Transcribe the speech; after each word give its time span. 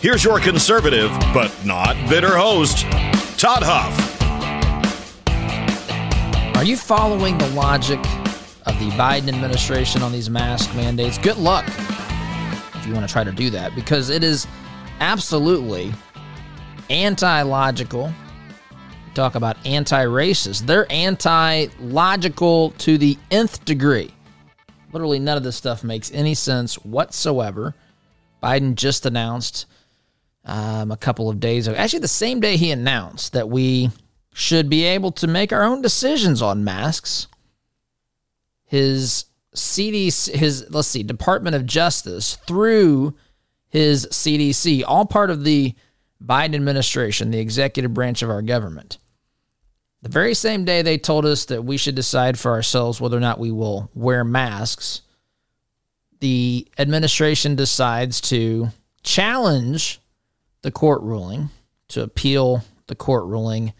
Here's 0.00 0.24
your 0.24 0.40
conservative, 0.40 1.10
but 1.34 1.54
not 1.62 1.94
bitter 2.08 2.34
host, 2.34 2.86
Todd 3.38 3.62
Huff. 3.62 3.94
Are 6.56 6.64
you 6.64 6.78
following 6.78 7.36
the 7.36 7.48
logic 7.48 7.98
of 8.64 8.78
the 8.78 8.88
Biden 8.96 9.28
administration 9.28 10.00
on 10.02 10.10
these 10.10 10.30
mask 10.30 10.74
mandates? 10.74 11.18
Good 11.18 11.36
luck 11.36 11.66
if 12.76 12.86
you 12.86 12.94
want 12.94 13.06
to 13.06 13.12
try 13.12 13.24
to 13.24 13.30
do 13.30 13.50
that 13.50 13.74
because 13.74 14.08
it 14.08 14.24
is 14.24 14.46
absolutely 15.00 15.92
anti 16.88 17.42
logical. 17.42 18.10
Talk 19.12 19.34
about 19.34 19.58
anti 19.66 20.06
racist. 20.06 20.64
They're 20.64 20.90
anti 20.90 21.66
logical 21.78 22.70
to 22.78 22.96
the 22.96 23.18
nth 23.30 23.66
degree. 23.66 24.14
Literally, 24.94 25.18
none 25.18 25.36
of 25.36 25.42
this 25.42 25.56
stuff 25.56 25.84
makes 25.84 26.10
any 26.12 26.32
sense 26.32 26.76
whatsoever. 26.86 27.74
Biden 28.42 28.74
just 28.74 29.04
announced 29.04 29.66
um, 30.44 30.90
a 30.90 30.96
couple 30.96 31.28
of 31.28 31.40
days 31.40 31.66
ago, 31.66 31.76
actually, 31.76 32.00
the 32.00 32.08
same 32.08 32.40
day 32.40 32.56
he 32.56 32.70
announced 32.70 33.32
that 33.32 33.48
we 33.48 33.90
should 34.32 34.70
be 34.70 34.84
able 34.84 35.12
to 35.12 35.26
make 35.26 35.52
our 35.52 35.62
own 35.62 35.82
decisions 35.82 36.40
on 36.40 36.64
masks. 36.64 37.26
His 38.64 39.26
CDC, 39.54 40.34
his, 40.34 40.66
let's 40.70 40.88
see, 40.88 41.02
Department 41.02 41.56
of 41.56 41.66
Justice 41.66 42.36
through 42.46 43.14
his 43.68 44.06
CDC, 44.06 44.84
all 44.86 45.04
part 45.04 45.30
of 45.30 45.44
the 45.44 45.74
Biden 46.24 46.54
administration, 46.54 47.30
the 47.30 47.38
executive 47.38 47.94
branch 47.94 48.22
of 48.22 48.30
our 48.30 48.42
government. 48.42 48.98
The 50.02 50.08
very 50.08 50.34
same 50.34 50.64
day 50.64 50.82
they 50.82 50.98
told 50.98 51.26
us 51.26 51.46
that 51.46 51.64
we 51.64 51.76
should 51.76 51.94
decide 51.94 52.38
for 52.38 52.52
ourselves 52.52 53.00
whether 53.00 53.16
or 53.16 53.20
not 53.20 53.38
we 53.38 53.50
will 53.50 53.90
wear 53.94 54.24
masks, 54.24 55.02
the 56.20 56.66
administration 56.78 57.54
decides 57.54 58.20
to 58.22 58.68
challenge 59.02 60.00
the 60.62 60.70
court 60.70 61.02
ruling, 61.02 61.50
to 61.88 62.02
appeal 62.02 62.62
the 62.86 62.94
court 62.94 63.24
ruling 63.26 63.72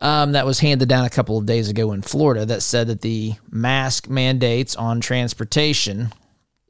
um, 0.00 0.32
that 0.32 0.46
was 0.46 0.60
handed 0.60 0.88
down 0.88 1.04
a 1.04 1.10
couple 1.10 1.38
of 1.38 1.46
days 1.46 1.68
ago 1.68 1.92
in 1.92 2.02
Florida 2.02 2.46
that 2.46 2.62
said 2.62 2.86
that 2.86 3.00
the 3.00 3.34
mask 3.50 4.08
mandates 4.08 4.76
on 4.76 5.00
transportation 5.00 6.12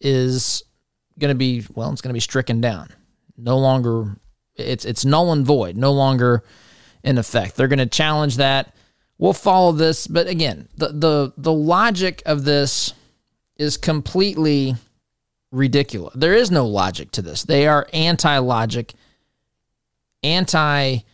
is 0.01 0.63
going 1.19 1.31
to 1.31 1.35
be 1.35 1.65
well, 1.75 1.93
it's 1.93 2.01
going 2.01 2.11
to 2.11 2.15
be 2.15 2.21
stricken 2.21 2.61
down. 2.61 2.89
No 3.37 3.59
longer, 3.59 4.17
it's 4.57 4.85
it's 4.85 5.05
null 5.05 5.33
and 5.33 5.45
void. 5.45 5.77
No 5.77 5.93
longer 5.93 6.43
in 7.05 7.19
effect. 7.19 7.57
They're 7.57 7.69
going 7.69 7.79
to 7.79 7.87
challenge 7.87 8.37
that. 8.37 8.75
We'll 9.19 9.33
follow 9.33 9.73
this, 9.73 10.07
but 10.07 10.27
again, 10.27 10.69
the 10.77 10.89
the 10.89 11.33
the 11.37 11.53
logic 11.53 12.23
of 12.25 12.45
this 12.45 12.95
is 13.57 13.77
completely 13.77 14.77
ridiculous. 15.51 16.15
There 16.15 16.35
is 16.35 16.51
no 16.51 16.67
logic 16.67 17.11
to 17.13 17.23
this. 17.23 17.43
They 17.43 17.67
are 17.67 17.89
anti-logic, 17.93 18.95
anti-reality 20.23 21.05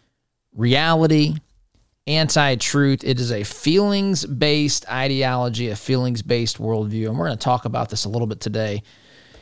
anti 2.07 2.57
truth. 2.57 3.05
It 3.05 3.19
is 3.21 3.33
a 3.33 3.45
feelings 3.45 4.25
based 4.27 4.89
ideology, 4.91 5.71
a 5.71 5.77
feelings 5.77 6.23
based 6.23 6.59
worldview. 6.59 7.09
And 7.09 7.19
we're 7.19 7.27
going 7.27 7.39
to 7.39 7.45
talk 7.45 7.65
about 7.65 7.91
this 7.91 8.05
a 8.05 8.09
little 8.09 8.27
bit 8.27 8.41
today. 8.41 8.83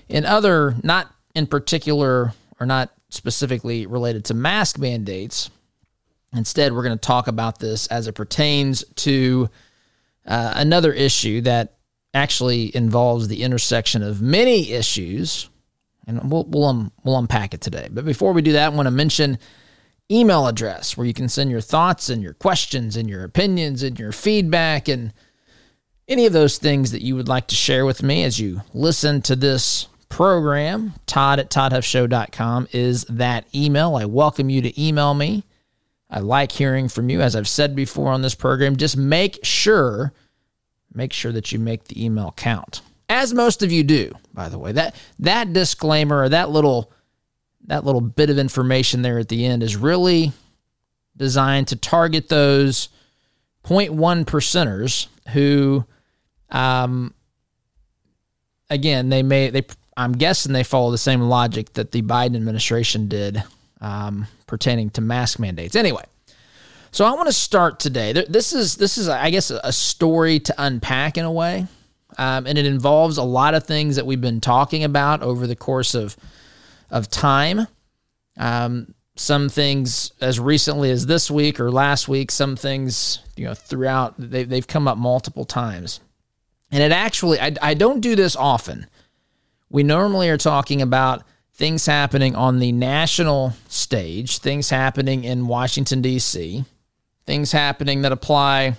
In 0.08 0.24
other, 0.24 0.74
not 0.82 1.12
in 1.34 1.46
particular 1.46 2.32
or 2.60 2.66
not 2.66 2.90
specifically 3.08 3.86
related 3.86 4.26
to 4.26 4.34
mask 4.34 4.78
mandates, 4.78 5.50
instead, 6.32 6.72
we're 6.72 6.82
going 6.82 6.98
to 6.98 7.06
talk 7.06 7.28
about 7.28 7.58
this 7.58 7.86
as 7.88 8.06
it 8.06 8.14
pertains 8.14 8.84
to 8.96 9.50
uh, 10.26 10.52
another 10.56 10.92
issue 10.92 11.40
that 11.42 11.74
actually 12.14 12.74
involves 12.76 13.28
the 13.28 13.42
intersection 13.42 14.02
of 14.02 14.20
many 14.20 14.72
issues. 14.72 15.48
And 16.06 16.30
we'll, 16.30 16.44
we'll, 16.44 16.64
um, 16.64 16.92
we'll 17.04 17.18
unpack 17.18 17.54
it 17.54 17.60
today. 17.60 17.88
But 17.90 18.04
before 18.04 18.32
we 18.32 18.42
do 18.42 18.52
that, 18.52 18.72
I 18.72 18.74
want 18.74 18.86
to 18.86 18.90
mention 18.90 19.38
email 20.10 20.46
address 20.46 20.96
where 20.96 21.06
you 21.06 21.14
can 21.14 21.28
send 21.28 21.50
your 21.50 21.60
thoughts 21.60 22.08
and 22.08 22.22
your 22.22 22.34
questions 22.34 22.96
and 22.96 23.08
your 23.08 23.24
opinions 23.24 23.82
and 23.82 23.98
your 23.98 24.12
feedback 24.12 24.88
and 24.88 25.12
any 26.08 26.26
of 26.26 26.32
those 26.32 26.58
things 26.58 26.90
that 26.90 27.02
you 27.02 27.16
would 27.16 27.28
like 27.28 27.46
to 27.48 27.54
share 27.54 27.86
with 27.86 28.02
me 28.02 28.24
as 28.24 28.38
you 28.38 28.62
listen 28.74 29.22
to 29.22 29.36
this 29.36 29.88
program. 30.08 30.92
Todd 31.06 31.38
at 31.38 31.50
ToddHuffShow.com 31.50 32.68
is 32.72 33.04
that 33.04 33.46
email. 33.54 33.96
I 33.96 34.04
welcome 34.04 34.50
you 34.50 34.60
to 34.62 34.82
email 34.82 35.14
me. 35.14 35.44
I 36.10 36.18
like 36.20 36.52
hearing 36.52 36.88
from 36.88 37.08
you. 37.08 37.22
As 37.22 37.34
I've 37.34 37.48
said 37.48 37.74
before 37.74 38.12
on 38.12 38.20
this 38.20 38.34
program, 38.34 38.76
just 38.76 38.96
make 38.96 39.38
sure, 39.42 40.12
make 40.92 41.14
sure 41.14 41.32
that 41.32 41.50
you 41.52 41.58
make 41.58 41.84
the 41.84 42.04
email 42.04 42.34
count. 42.36 42.82
As 43.12 43.34
most 43.34 43.62
of 43.62 43.70
you 43.70 43.84
do, 43.84 44.10
by 44.32 44.48
the 44.48 44.58
way. 44.58 44.72
That 44.72 44.94
that 45.18 45.52
disclaimer 45.52 46.22
or 46.22 46.30
that 46.30 46.48
little 46.48 46.90
that 47.66 47.84
little 47.84 48.00
bit 48.00 48.30
of 48.30 48.38
information 48.38 49.02
there 49.02 49.18
at 49.18 49.28
the 49.28 49.44
end 49.44 49.62
is 49.62 49.76
really 49.76 50.32
designed 51.14 51.68
to 51.68 51.76
target 51.76 52.30
those 52.30 52.88
0.1 53.64 54.24
percenters 54.24 55.08
who 55.28 55.84
um, 56.48 57.12
again 58.70 59.10
they 59.10 59.22
may 59.22 59.50
they 59.50 59.66
i'm 59.98 60.12
guessing 60.12 60.54
they 60.54 60.64
follow 60.64 60.90
the 60.90 60.96
same 60.96 61.20
logic 61.20 61.70
that 61.74 61.92
the 61.92 62.00
biden 62.00 62.34
administration 62.34 63.08
did 63.08 63.42
um, 63.82 64.26
pertaining 64.46 64.88
to 64.88 65.02
mask 65.02 65.38
mandates. 65.38 65.76
Anyway 65.76 66.04
so 66.92 67.04
i 67.04 67.12
want 67.12 67.26
to 67.26 67.32
start 67.34 67.78
today. 67.78 68.14
This 68.26 68.54
is 68.54 68.76
this 68.76 68.96
is 68.96 69.06
i 69.06 69.28
guess 69.28 69.50
a 69.50 69.70
story 69.70 70.40
to 70.40 70.54
unpack 70.56 71.18
in 71.18 71.26
a 71.26 71.32
way 71.32 71.66
um, 72.18 72.46
and 72.46 72.58
it 72.58 72.66
involves 72.66 73.16
a 73.16 73.22
lot 73.22 73.54
of 73.54 73.64
things 73.64 73.96
that 73.96 74.06
we've 74.06 74.20
been 74.20 74.40
talking 74.40 74.84
about 74.84 75.22
over 75.22 75.46
the 75.46 75.56
course 75.56 75.94
of 75.94 76.16
of 76.92 77.08
time. 77.08 77.66
Um, 78.36 78.94
some 79.16 79.48
things 79.48 80.12
as 80.20 80.38
recently 80.38 80.90
as 80.90 81.06
this 81.06 81.30
week 81.30 81.58
or 81.58 81.70
last 81.70 82.08
week, 82.08 82.30
some 82.30 82.56
things, 82.56 83.18
you 83.36 83.44
know, 83.44 83.54
throughout, 83.54 84.14
they, 84.18 84.44
they've 84.44 84.66
come 84.66 84.88
up 84.88 84.96
multiple 84.96 85.44
times. 85.44 86.00
And 86.70 86.82
it 86.82 86.92
actually, 86.92 87.40
I, 87.40 87.54
I 87.60 87.74
don't 87.74 88.00
do 88.00 88.16
this 88.16 88.36
often. 88.36 88.86
We 89.68 89.82
normally 89.82 90.30
are 90.30 90.38
talking 90.38 90.80
about 90.80 91.24
things 91.54 91.84
happening 91.84 92.34
on 92.34 92.58
the 92.58 92.72
national 92.72 93.52
stage, 93.68 94.38
things 94.38 94.70
happening 94.70 95.24
in 95.24 95.46
Washington, 95.46 96.00
D.C., 96.00 96.64
things 97.26 97.52
happening 97.52 98.02
that 98.02 98.12
apply 98.12 98.76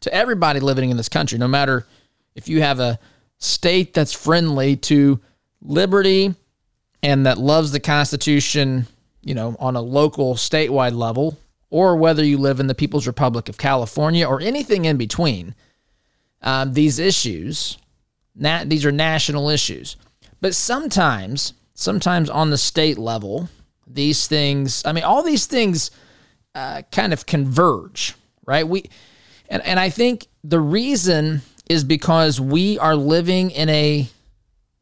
to 0.00 0.14
everybody 0.14 0.60
living 0.60 0.90
in 0.90 0.96
this 0.98 1.08
country, 1.08 1.38
no 1.38 1.48
matter 1.48 1.86
if 2.34 2.48
you 2.48 2.62
have 2.62 2.80
a 2.80 2.98
state 3.38 3.94
that's 3.94 4.12
friendly 4.12 4.76
to 4.76 5.20
liberty 5.62 6.34
and 7.02 7.26
that 7.26 7.38
loves 7.38 7.72
the 7.72 7.80
Constitution, 7.80 8.86
you 9.22 9.34
know, 9.34 9.56
on 9.58 9.76
a 9.76 9.80
local, 9.80 10.34
statewide 10.34 10.96
level, 10.96 11.38
or 11.70 11.96
whether 11.96 12.24
you 12.24 12.38
live 12.38 12.60
in 12.60 12.66
the 12.66 12.74
People's 12.74 13.06
Republic 13.06 13.48
of 13.48 13.58
California 13.58 14.26
or 14.26 14.40
anything 14.40 14.84
in 14.84 14.96
between, 14.96 15.54
um, 16.42 16.72
these 16.72 16.98
issues, 16.98 17.78
na- 18.34 18.64
these 18.64 18.84
are 18.84 18.92
national 18.92 19.48
issues. 19.48 19.96
But 20.40 20.54
sometimes, 20.54 21.54
sometimes 21.74 22.30
on 22.30 22.50
the 22.50 22.58
state 22.58 22.98
level, 22.98 23.48
these 23.86 24.26
things, 24.26 24.82
I 24.84 24.92
mean, 24.92 25.04
all 25.04 25.22
these 25.22 25.46
things 25.46 25.90
uh, 26.54 26.82
kind 26.92 27.12
of 27.12 27.26
converge, 27.26 28.14
right? 28.46 28.66
We, 28.66 28.84
and, 29.48 29.62
and 29.62 29.80
I 29.80 29.90
think 29.90 30.28
the 30.42 30.60
reason 30.60 31.42
is 31.68 31.84
because 31.84 32.40
we 32.40 32.78
are 32.78 32.96
living 32.96 33.50
in 33.50 33.68
a 33.68 34.08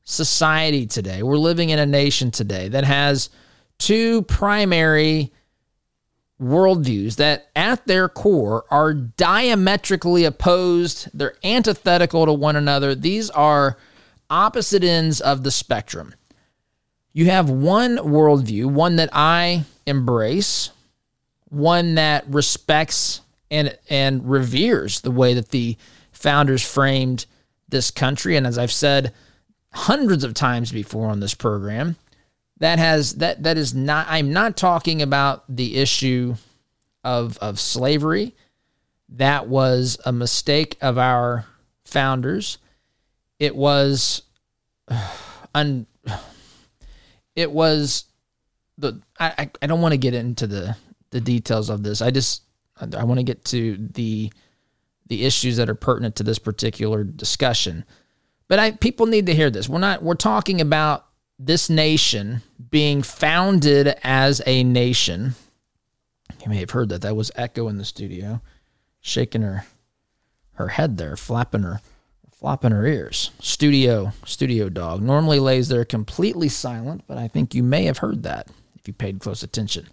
society 0.04 0.86
today. 0.86 1.22
We're 1.22 1.36
living 1.36 1.70
in 1.70 1.78
a 1.78 1.86
nation 1.86 2.30
today 2.30 2.68
that 2.68 2.84
has 2.84 3.30
two 3.78 4.22
primary 4.22 5.32
worldviews 6.40 7.16
that, 7.16 7.48
at 7.54 7.86
their 7.86 8.08
core, 8.08 8.64
are 8.70 8.92
diametrically 8.94 10.24
opposed. 10.24 11.08
They're 11.14 11.36
antithetical 11.44 12.26
to 12.26 12.32
one 12.32 12.56
another. 12.56 12.94
These 12.94 13.30
are 13.30 13.78
opposite 14.28 14.82
ends 14.82 15.20
of 15.20 15.44
the 15.44 15.50
spectrum. 15.52 16.14
You 17.12 17.26
have 17.26 17.48
one 17.48 17.98
worldview, 17.98 18.66
one 18.66 18.96
that 18.96 19.10
I 19.12 19.64
embrace, 19.86 20.70
one 21.48 21.94
that 21.96 22.26
respects 22.28 23.20
and, 23.50 23.76
and 23.90 24.28
reveres 24.28 25.02
the 25.02 25.10
way 25.10 25.34
that 25.34 25.50
the 25.50 25.76
founders 26.22 26.62
framed 26.62 27.26
this 27.68 27.90
country. 27.90 28.36
And 28.36 28.46
as 28.46 28.58
I've 28.58 28.72
said, 28.72 29.12
hundreds 29.72 30.22
of 30.22 30.34
times 30.34 30.70
before 30.70 31.08
on 31.08 31.20
this 31.20 31.34
program. 31.34 31.96
that 32.58 32.78
has 32.78 33.14
that 33.14 33.42
that 33.42 33.58
is 33.58 33.74
not 33.74 34.06
I'm 34.08 34.32
not 34.32 34.56
talking 34.56 35.02
about 35.02 35.44
the 35.48 35.76
issue 35.76 36.36
of 37.02 37.36
of 37.38 37.58
slavery. 37.58 38.36
That 39.08 39.48
was 39.48 39.98
a 40.04 40.12
mistake 40.12 40.78
of 40.80 40.96
our 40.96 41.44
founders. 41.84 42.58
It 43.40 43.56
was 43.56 44.22
un, 45.54 45.86
it 47.36 47.50
was 47.50 48.04
the 48.78 49.00
I, 49.18 49.50
I 49.60 49.66
don't 49.66 49.80
want 49.80 49.92
to 49.92 49.98
get 49.98 50.14
into 50.14 50.46
the 50.46 50.76
the 51.10 51.20
details 51.20 51.68
of 51.68 51.82
this. 51.82 52.00
I 52.00 52.10
just 52.10 52.42
I 52.80 53.04
want 53.04 53.18
to 53.18 53.24
get 53.24 53.44
to 53.46 53.76
the 53.92 54.32
the 55.12 55.26
issues 55.26 55.58
that 55.58 55.68
are 55.68 55.74
pertinent 55.74 56.16
to 56.16 56.22
this 56.22 56.38
particular 56.38 57.04
discussion. 57.04 57.84
But 58.48 58.58
I 58.58 58.70
people 58.70 59.04
need 59.04 59.26
to 59.26 59.34
hear 59.34 59.50
this. 59.50 59.68
We're 59.68 59.78
not 59.78 60.02
we're 60.02 60.14
talking 60.14 60.62
about 60.62 61.04
this 61.38 61.68
nation 61.68 62.40
being 62.70 63.02
founded 63.02 63.94
as 64.02 64.40
a 64.46 64.64
nation. 64.64 65.34
You 66.42 66.48
may 66.48 66.56
have 66.60 66.70
heard 66.70 66.88
that. 66.88 67.02
That 67.02 67.14
was 67.14 67.30
Echo 67.36 67.68
in 67.68 67.76
the 67.76 67.84
studio, 67.84 68.40
shaking 69.00 69.42
her 69.42 69.66
her 70.52 70.68
head 70.68 70.96
there, 70.96 71.14
flapping 71.14 71.62
her 71.62 71.82
flopping 72.32 72.72
her 72.72 72.86
ears. 72.86 73.32
Studio 73.38 74.12
studio 74.24 74.70
dog 74.70 75.02
normally 75.02 75.40
lays 75.40 75.68
there 75.68 75.84
completely 75.84 76.48
silent, 76.48 77.04
but 77.06 77.18
I 77.18 77.28
think 77.28 77.54
you 77.54 77.62
may 77.62 77.84
have 77.84 77.98
heard 77.98 78.22
that 78.22 78.48
if 78.76 78.88
you 78.88 78.94
paid 78.94 79.20
close 79.20 79.42
attention. 79.42 79.88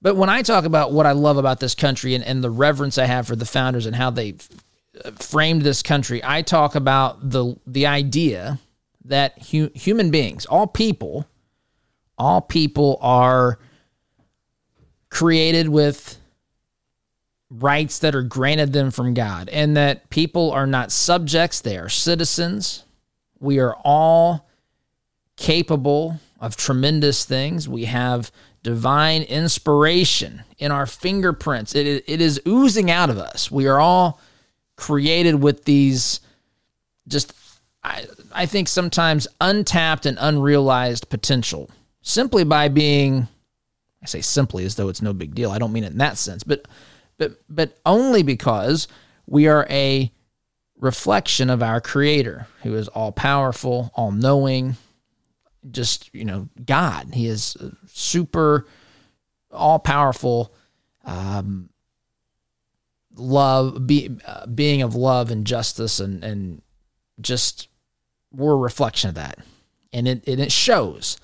But 0.00 0.16
when 0.16 0.28
I 0.28 0.42
talk 0.42 0.64
about 0.64 0.92
what 0.92 1.06
I 1.06 1.12
love 1.12 1.38
about 1.38 1.60
this 1.60 1.74
country 1.74 2.14
and, 2.14 2.24
and 2.24 2.42
the 2.42 2.50
reverence 2.50 2.98
I 2.98 3.06
have 3.06 3.26
for 3.26 3.36
the 3.36 3.46
founders 3.46 3.86
and 3.86 3.96
how 3.96 4.10
they 4.10 4.34
uh, 5.04 5.10
framed 5.12 5.62
this 5.62 5.82
country, 5.82 6.20
I 6.22 6.42
talk 6.42 6.74
about 6.74 7.30
the 7.30 7.56
the 7.66 7.86
idea 7.86 8.60
that 9.04 9.42
hu- 9.50 9.70
human 9.74 10.10
beings, 10.10 10.46
all 10.46 10.66
people, 10.66 11.26
all 12.16 12.40
people 12.40 12.98
are 13.00 13.58
created 15.10 15.68
with 15.68 16.18
rights 17.50 18.00
that 18.00 18.14
are 18.14 18.22
granted 18.22 18.72
them 18.72 18.90
from 18.90 19.14
God, 19.14 19.48
and 19.48 19.76
that 19.76 20.10
people 20.10 20.50
are 20.52 20.66
not 20.66 20.92
subjects, 20.92 21.60
they 21.60 21.78
are 21.78 21.88
citizens. 21.88 22.84
We 23.40 23.58
are 23.58 23.74
all 23.84 24.48
capable 25.36 26.20
of 26.40 26.56
tremendous 26.56 27.24
things. 27.24 27.68
We 27.68 27.86
have 27.86 28.30
divine 28.68 29.22
inspiration 29.22 30.42
in 30.58 30.70
our 30.70 30.84
fingerprints. 30.84 31.74
It, 31.74 32.04
it 32.06 32.20
is 32.20 32.38
oozing 32.46 32.90
out 32.90 33.08
of 33.08 33.16
us. 33.16 33.50
We 33.50 33.66
are 33.66 33.80
all 33.80 34.20
created 34.76 35.36
with 35.36 35.64
these 35.64 36.20
just 37.08 37.32
I, 37.82 38.04
I 38.30 38.44
think 38.44 38.68
sometimes 38.68 39.26
untapped 39.40 40.04
and 40.04 40.18
unrealized 40.20 41.08
potential 41.08 41.70
simply 42.02 42.44
by 42.44 42.68
being 42.68 43.26
I 44.02 44.06
say 44.06 44.20
simply 44.20 44.66
as 44.66 44.74
though 44.74 44.90
it's 44.90 45.00
no 45.00 45.14
big 45.14 45.34
deal. 45.34 45.50
I 45.50 45.58
don't 45.58 45.72
mean 45.72 45.84
it 45.84 45.92
in 45.92 45.98
that 45.98 46.18
sense, 46.18 46.44
but 46.44 46.68
but 47.16 47.40
but 47.48 47.78
only 47.86 48.22
because 48.22 48.86
we 49.26 49.48
are 49.48 49.66
a 49.70 50.12
reflection 50.78 51.48
of 51.48 51.62
our 51.62 51.80
creator 51.80 52.46
who 52.64 52.74
is 52.74 52.88
all 52.88 53.12
powerful, 53.12 53.90
all 53.94 54.12
knowing, 54.12 54.76
just, 55.70 56.12
you 56.14 56.24
know, 56.24 56.48
God. 56.64 57.14
He 57.14 57.26
is 57.26 57.56
super 57.86 58.66
all 59.50 59.78
powerful 59.78 60.54
um, 61.04 61.70
love 63.14 63.86
be, 63.86 64.10
uh, 64.26 64.46
being 64.46 64.82
of 64.82 64.94
love 64.94 65.30
and 65.30 65.46
justice 65.46 66.00
and 66.00 66.22
and 66.22 66.62
just 67.20 67.68
we're 68.32 68.52
a 68.52 68.56
reflection 68.56 69.08
of 69.08 69.14
that. 69.14 69.38
And 69.92 70.06
it, 70.06 70.26
and 70.26 70.40
it 70.40 70.52
shows. 70.52 71.16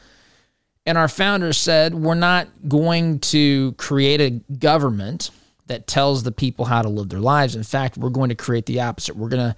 And 0.87 0.99
our 0.99 1.09
founders 1.09 1.57
said, 1.57 1.95
we're 1.95 2.15
not 2.15 2.49
going 2.69 3.21
to 3.21 3.73
create 3.73 4.21
a 4.21 4.31
government 4.55 5.31
that 5.67 5.87
tells 5.87 6.23
the 6.23 6.33
people 6.33 6.67
how 6.67 6.83
to 6.83 6.89
live 6.89 7.09
their 7.09 7.21
lives. 7.21 7.57
In 7.57 7.63
fact, 7.63 7.97
we're 7.97 8.11
going 8.11 8.29
to 8.29 8.35
create 8.35 8.67
the 8.67 8.81
opposite. 8.81 9.17
We're 9.17 9.31
to 9.31 9.57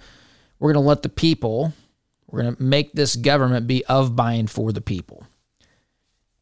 we're 0.59 0.73
to 0.73 0.79
let 0.79 1.03
the 1.03 1.09
people 1.09 1.73
we're 2.29 2.43
going 2.43 2.55
to 2.55 2.63
make 2.63 2.93
this 2.93 3.15
government 3.15 3.67
be 3.67 3.85
of 3.85 4.15
by 4.15 4.33
and 4.33 4.49
for 4.49 4.71
the 4.71 4.81
people. 4.81 5.25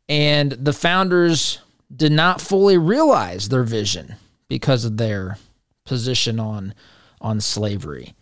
And 0.10 0.52
the 0.52 0.74
founders 0.74 1.60
did 1.96 2.12
not 2.12 2.42
fully 2.42 2.78
realize 2.78 3.50
their 3.50 3.64
vision 3.64 4.16
because 4.48 4.86
of 4.86 4.98
their 4.98 5.38
position 5.86 6.40
on 6.40 6.74
on 7.22 7.40
slavery. 7.40 8.14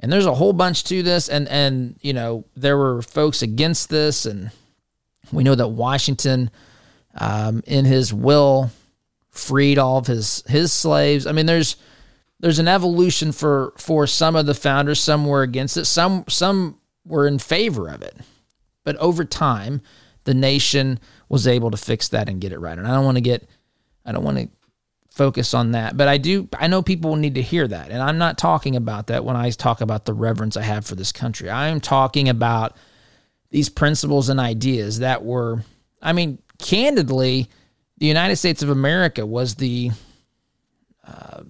And 0.00 0.12
there's 0.12 0.26
a 0.26 0.34
whole 0.34 0.52
bunch 0.52 0.84
to 0.84 1.02
this 1.02 1.28
and 1.28 1.48
and 1.48 1.98
you 2.00 2.12
know 2.12 2.44
there 2.56 2.76
were 2.76 3.02
folks 3.02 3.42
against 3.42 3.90
this 3.90 4.26
and 4.26 4.50
we 5.32 5.44
know 5.44 5.54
that 5.54 5.68
Washington 5.68 6.50
um, 7.14 7.62
in 7.66 7.84
his 7.84 8.12
will 8.14 8.70
freed 9.30 9.78
all 9.78 9.98
of 9.98 10.06
his 10.06 10.42
his 10.46 10.72
slaves. 10.72 11.26
I 11.26 11.32
mean 11.32 11.46
there's 11.46 11.76
there's 12.40 12.58
an 12.58 12.68
evolution 12.68 13.32
for 13.32 13.72
for 13.76 14.06
some 14.06 14.36
of 14.36 14.46
the 14.46 14.54
founders 14.54 15.00
some 15.00 15.26
were 15.26 15.42
against 15.42 15.76
it 15.76 15.86
some 15.86 16.24
some 16.28 16.77
were 17.08 17.26
in 17.26 17.38
favor 17.38 17.88
of 17.88 18.02
it. 18.02 18.16
But 18.84 18.96
over 18.96 19.24
time 19.24 19.80
the 20.24 20.34
nation 20.34 21.00
was 21.28 21.46
able 21.46 21.70
to 21.70 21.76
fix 21.76 22.08
that 22.08 22.28
and 22.28 22.40
get 22.40 22.52
it 22.52 22.58
right. 22.58 22.76
And 22.76 22.86
I 22.86 22.92
don't 22.92 23.04
want 23.04 23.16
to 23.16 23.22
get 23.22 23.48
I 24.04 24.12
don't 24.12 24.24
want 24.24 24.38
to 24.38 24.48
focus 25.18 25.52
on 25.52 25.72
that. 25.72 25.96
But 25.96 26.06
I 26.06 26.16
do, 26.16 26.48
I 26.56 26.68
know 26.68 26.80
people 26.80 27.16
need 27.16 27.34
to 27.34 27.42
hear 27.42 27.66
that. 27.66 27.90
And 27.90 28.00
I'm 28.00 28.18
not 28.18 28.38
talking 28.38 28.76
about 28.76 29.08
that 29.08 29.24
when 29.24 29.34
I 29.34 29.50
talk 29.50 29.80
about 29.80 30.04
the 30.04 30.14
reverence 30.14 30.56
I 30.56 30.62
have 30.62 30.86
for 30.86 30.94
this 30.94 31.10
country. 31.10 31.50
I 31.50 31.66
am 31.68 31.80
talking 31.80 32.28
about 32.28 32.76
these 33.50 33.68
principles 33.68 34.28
and 34.28 34.38
ideas 34.38 35.00
that 35.00 35.24
were, 35.24 35.64
I 36.00 36.12
mean, 36.12 36.38
candidly, 36.60 37.48
the 37.98 38.06
United 38.06 38.36
States 38.36 38.62
of 38.62 38.70
America 38.70 39.26
was 39.26 39.56
the, 39.56 39.90
uh, 41.04 41.42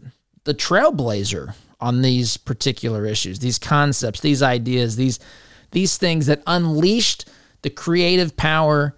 the 0.44 0.54
trailblazer 0.54 1.54
on 1.78 2.00
these 2.00 2.38
particular 2.38 3.04
issues, 3.04 3.38
these 3.38 3.58
concepts, 3.58 4.20
these 4.20 4.42
ideas, 4.42 4.96
these, 4.96 5.20
these 5.70 5.96
things 5.98 6.26
that 6.26 6.42
unleashed 6.46 7.28
the 7.62 7.70
creative 7.70 8.36
power 8.36 8.94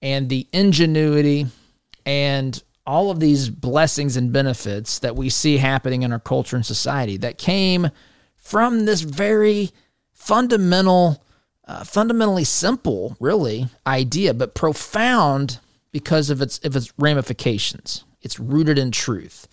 and 0.00 0.28
the 0.28 0.46
ingenuity 0.52 1.46
and 2.04 2.62
all 2.86 3.10
of 3.10 3.20
these 3.20 3.48
blessings 3.48 4.16
and 4.16 4.32
benefits 4.32 4.98
that 4.98 5.16
we 5.16 5.28
see 5.28 5.58
happening 5.58 6.02
in 6.02 6.12
our 6.12 6.18
culture 6.18 6.56
and 6.56 6.66
society 6.66 7.16
that 7.16 7.38
came 7.38 7.90
from 8.36 8.84
this 8.84 9.02
very 9.02 9.70
fundamental, 10.12 11.22
uh, 11.66 11.84
fundamentally 11.84 12.44
simple, 12.44 13.16
really, 13.20 13.68
idea, 13.86 14.34
but 14.34 14.54
profound 14.54 15.60
because 15.92 16.30
of 16.30 16.42
its 16.42 16.58
of 16.58 16.74
its 16.74 16.92
ramifications. 16.98 18.04
It's 18.20 18.40
rooted 18.40 18.78
in 18.78 18.90
truth, 18.90 19.46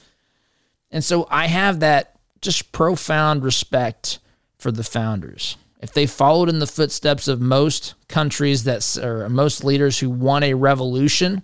and 0.90 1.04
so 1.04 1.28
I 1.30 1.48
have 1.48 1.82
that 1.82 2.16
just 2.42 2.72
profound 2.72 3.44
respect 3.44 4.20
for 4.58 4.72
the 4.72 4.84
founders. 4.84 5.56
If 5.80 5.94
they 5.94 6.06
followed 6.06 6.50
in 6.50 6.60
the 6.60 6.68
footsteps 6.68 7.28
of 7.28 7.40
most 7.40 7.96
countries 8.08 8.66
that 8.66 8.98
or 8.98 9.30
most 9.30 9.64
leaders 9.64 10.00
who 10.00 10.10
won 10.10 10.44
a 10.44 10.54
revolution 10.54 11.44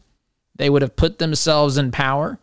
they 0.56 0.70
would 0.70 0.82
have 0.82 0.96
put 0.96 1.20
themselves 1.20 1.78
in 1.78 1.92
power. 1.92 2.40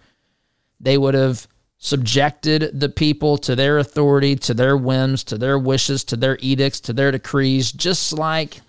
They 0.81 0.99
would 0.99 1.15
have 1.15 1.47
subjected 1.79 2.79
the 2.79 2.89
people 2.89 3.39
to 3.39 3.57
their 3.57 3.79
authority, 3.79 4.37
to 4.37 4.55
their 4.55 4.77
whims, 4.77 5.25
to 5.25 5.39
their 5.39 5.59
wishes, 5.59 6.05
to 6.05 6.17
their 6.17 6.39
edicts, 6.41 6.81
to 6.81 6.93
their 6.93 7.11
decrees, 7.11 7.73
just 7.73 8.13
like 8.13 8.61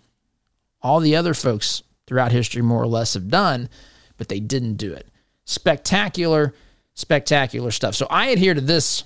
all 0.81 0.99
the 0.99 1.15
other 1.15 1.33
folks 1.33 1.83
throughout 2.07 2.31
history 2.31 2.61
more 2.61 2.81
or 2.81 2.87
less 2.87 3.13
have 3.13 3.29
done, 3.29 3.69
but 4.17 4.29
they 4.29 4.39
didn't 4.39 4.75
do 4.75 4.93
it. 4.93 5.07
Spectacular, 5.45 6.53
spectacular 6.93 7.71
stuff. 7.71 7.95
So 7.95 8.07
I 8.09 8.27
adhere 8.27 8.53
to 8.53 8.61
this 8.61 9.03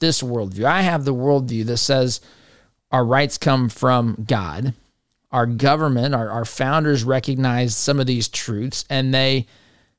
this 0.00 0.22
worldview. 0.22 0.64
I 0.64 0.82
have 0.82 1.04
the 1.04 1.14
worldview 1.14 1.66
that 1.66 1.78
says 1.78 2.20
our 2.90 3.04
rights 3.04 3.38
come 3.38 3.68
from 3.68 4.24
God 4.26 4.74
our 5.30 5.46
government, 5.46 6.14
our, 6.14 6.30
our 6.30 6.44
founders 6.44 7.04
recognized 7.04 7.74
some 7.74 8.00
of 8.00 8.06
these 8.06 8.28
truths 8.28 8.84
and 8.88 9.12
they 9.12 9.46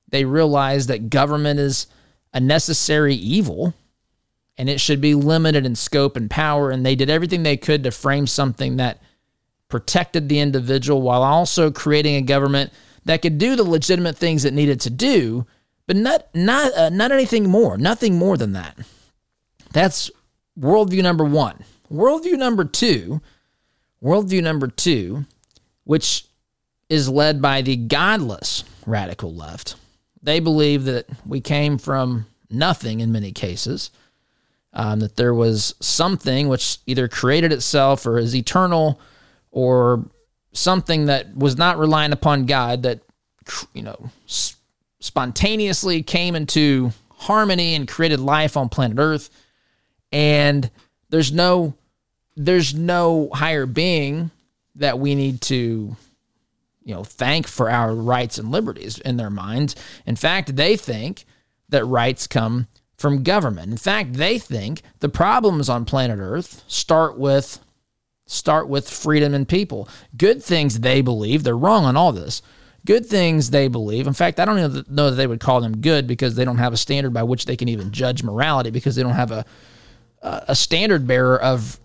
they 0.10 0.26
realized 0.26 0.90
that 0.90 1.12
government 1.12 1.60
is 1.60 1.86
a 2.34 2.40
necessary 2.40 3.14
evil 3.14 3.76
and 4.58 4.68
it 4.68 4.82
should 4.82 5.00
be 5.00 5.14
limited 5.14 5.68
in 5.68 5.76
scope 5.76 6.18
and 6.18 6.32
power. 6.32 6.72
And 6.72 6.84
they 6.84 6.96
did 6.96 7.12
everything 7.12 7.44
they 7.44 7.58
could 7.58 7.84
to 7.84 7.92
frame 7.92 8.26
something 8.26 8.78
that 8.78 9.04
protected 9.68 10.28
the 10.28 10.40
individual 10.40 11.04
while 11.04 11.22
also 11.22 11.70
creating 11.70 12.16
a 12.16 12.22
government 12.22 12.74
that 13.06 13.22
could 13.22 13.38
do 13.38 13.56
the 13.56 13.64
legitimate 13.64 14.18
things 14.18 14.46
it 14.46 14.54
needed 14.54 14.82
to 14.82 14.90
do, 14.90 15.46
but 15.86 15.96
not 15.96 16.28
not 16.34 16.74
uh, 16.74 16.90
not 16.90 17.12
anything 17.12 17.48
more, 17.48 17.78
nothing 17.78 18.18
more 18.18 18.36
than 18.36 18.54
that. 18.54 18.76
That's 19.74 20.10
worldview 20.60 21.04
number 21.04 21.24
one. 21.24 21.64
Worldview 21.92 22.38
number 22.38 22.66
two 22.66 23.22
Worldview 24.04 24.42
number 24.42 24.68
two, 24.68 25.26
which 25.84 26.26
is 26.88 27.10
led 27.10 27.42
by 27.42 27.62
the 27.62 27.76
godless 27.76 28.64
radical 28.86 29.34
left. 29.34 29.76
They 30.24 30.40
believe 30.40 30.86
that 30.86 31.06
we 31.26 31.42
came 31.42 31.78
from 31.78 32.26
nothing 32.50 33.00
in 33.00 33.12
many 33.12 33.32
cases, 33.32 33.92
um, 34.74 35.00
that 35.02 35.18
there 35.18 35.34
was 35.34 35.76
something 35.80 36.48
which 36.48 36.80
either 36.86 37.08
created 37.08 37.52
itself 37.52 38.06
or 38.06 38.18
is 38.18 38.36
eternal 38.36 39.00
or 39.52 40.06
something 40.54 41.06
that 41.06 41.36
was 41.36 41.58
not 41.58 41.78
relying 41.78 42.12
upon 42.12 42.46
God 42.46 42.84
that 42.84 43.02
you 43.74 43.82
know 43.82 44.10
spontaneously 45.00 46.04
came 46.04 46.36
into 46.36 46.92
harmony 47.18 47.76
and 47.76 47.88
created 47.88 48.20
life 48.20 48.56
on 48.56 48.70
planet 48.70 48.98
Earth 49.00 49.30
and 50.12 50.70
there's 51.10 51.32
no 51.32 51.74
there's 52.40 52.74
no 52.74 53.30
higher 53.34 53.66
being 53.66 54.32
that 54.76 54.98
we 54.98 55.14
need 55.14 55.42
to 55.42 55.96
you 56.86 56.96
know 56.96 57.04
thank 57.04 57.46
for 57.46 57.70
our 57.70 57.94
rights 57.94 58.38
and 58.38 58.50
liberties 58.50 58.98
in 58.98 59.18
their 59.18 59.30
minds. 59.30 59.76
In 60.06 60.16
fact 60.16 60.56
they 60.56 60.78
think 60.78 61.26
that 61.68 61.86
rights 61.86 62.28
come 62.28 62.68
from 62.98 63.24
government. 63.24 63.72
In 63.72 63.78
fact 63.78 64.14
they 64.14 64.40
think 64.40 64.82
the 65.00 65.10
problems 65.10 65.68
on 65.68 65.84
planet 65.84 66.20
earth 66.20 66.64
start 66.70 67.18
with 67.18 67.60
start 68.26 68.70
with 68.70 68.90
freedom 68.90 69.34
and 69.34 69.48
people. 69.48 69.90
Good 70.16 70.42
things 70.42 70.80
they 70.80 71.02
believe 71.02 71.44
they're 71.44 71.58
wrong 71.58 71.84
on 71.84 71.98
all 71.98 72.14
this. 72.14 72.42
Good 72.86 73.06
things 73.06 73.50
they 73.50 73.68
believe 73.68 74.08
in 74.08 74.14
fact 74.14 74.40
i 74.40 74.46
don't 74.46 74.74
that, 74.74 74.90
know 74.90 75.10
that 75.10 75.18
they 75.18 75.28
would 75.28 75.42
call 75.42 75.60
them 75.60 75.82
good 75.82 76.08
because 76.08 76.36
they 76.36 76.46
don't 76.46 76.58
have 76.58 76.72
a 76.72 76.78
standard 76.78 77.14
by 77.14 77.24
which 77.24 77.44
they 77.44 77.58
can 77.58 77.68
even 77.68 77.92
judge 77.92 78.24
morality 78.24 78.72
because 78.72 78.96
they 78.96 79.04
don't 79.04 79.12
have 79.12 79.32
a 79.32 79.46
a 80.22 80.56
standard 80.56 81.06
bearer 81.06 81.40
of 81.42 81.78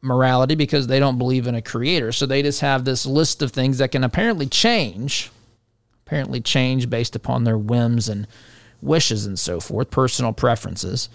morality 0.00 0.54
because 0.54 0.86
they 0.86 0.98
don't 0.98 1.18
believe 1.18 1.46
in 1.46 1.54
a 1.54 1.62
creator. 1.62 2.12
So 2.12 2.26
they 2.26 2.42
just 2.42 2.60
have 2.60 2.84
this 2.84 3.06
list 3.06 3.42
of 3.42 3.50
things 3.50 3.78
that 3.78 3.92
can 3.92 4.04
apparently 4.04 4.46
change, 4.46 5.30
apparently 6.06 6.40
change 6.40 6.88
based 6.88 7.16
upon 7.16 7.44
their 7.44 7.58
whims 7.58 8.08
and 8.08 8.26
wishes 8.80 9.26
and 9.26 9.38
so 9.38 9.60
forth, 9.60 9.90
personal 9.90 10.32
preferences. 10.32 11.08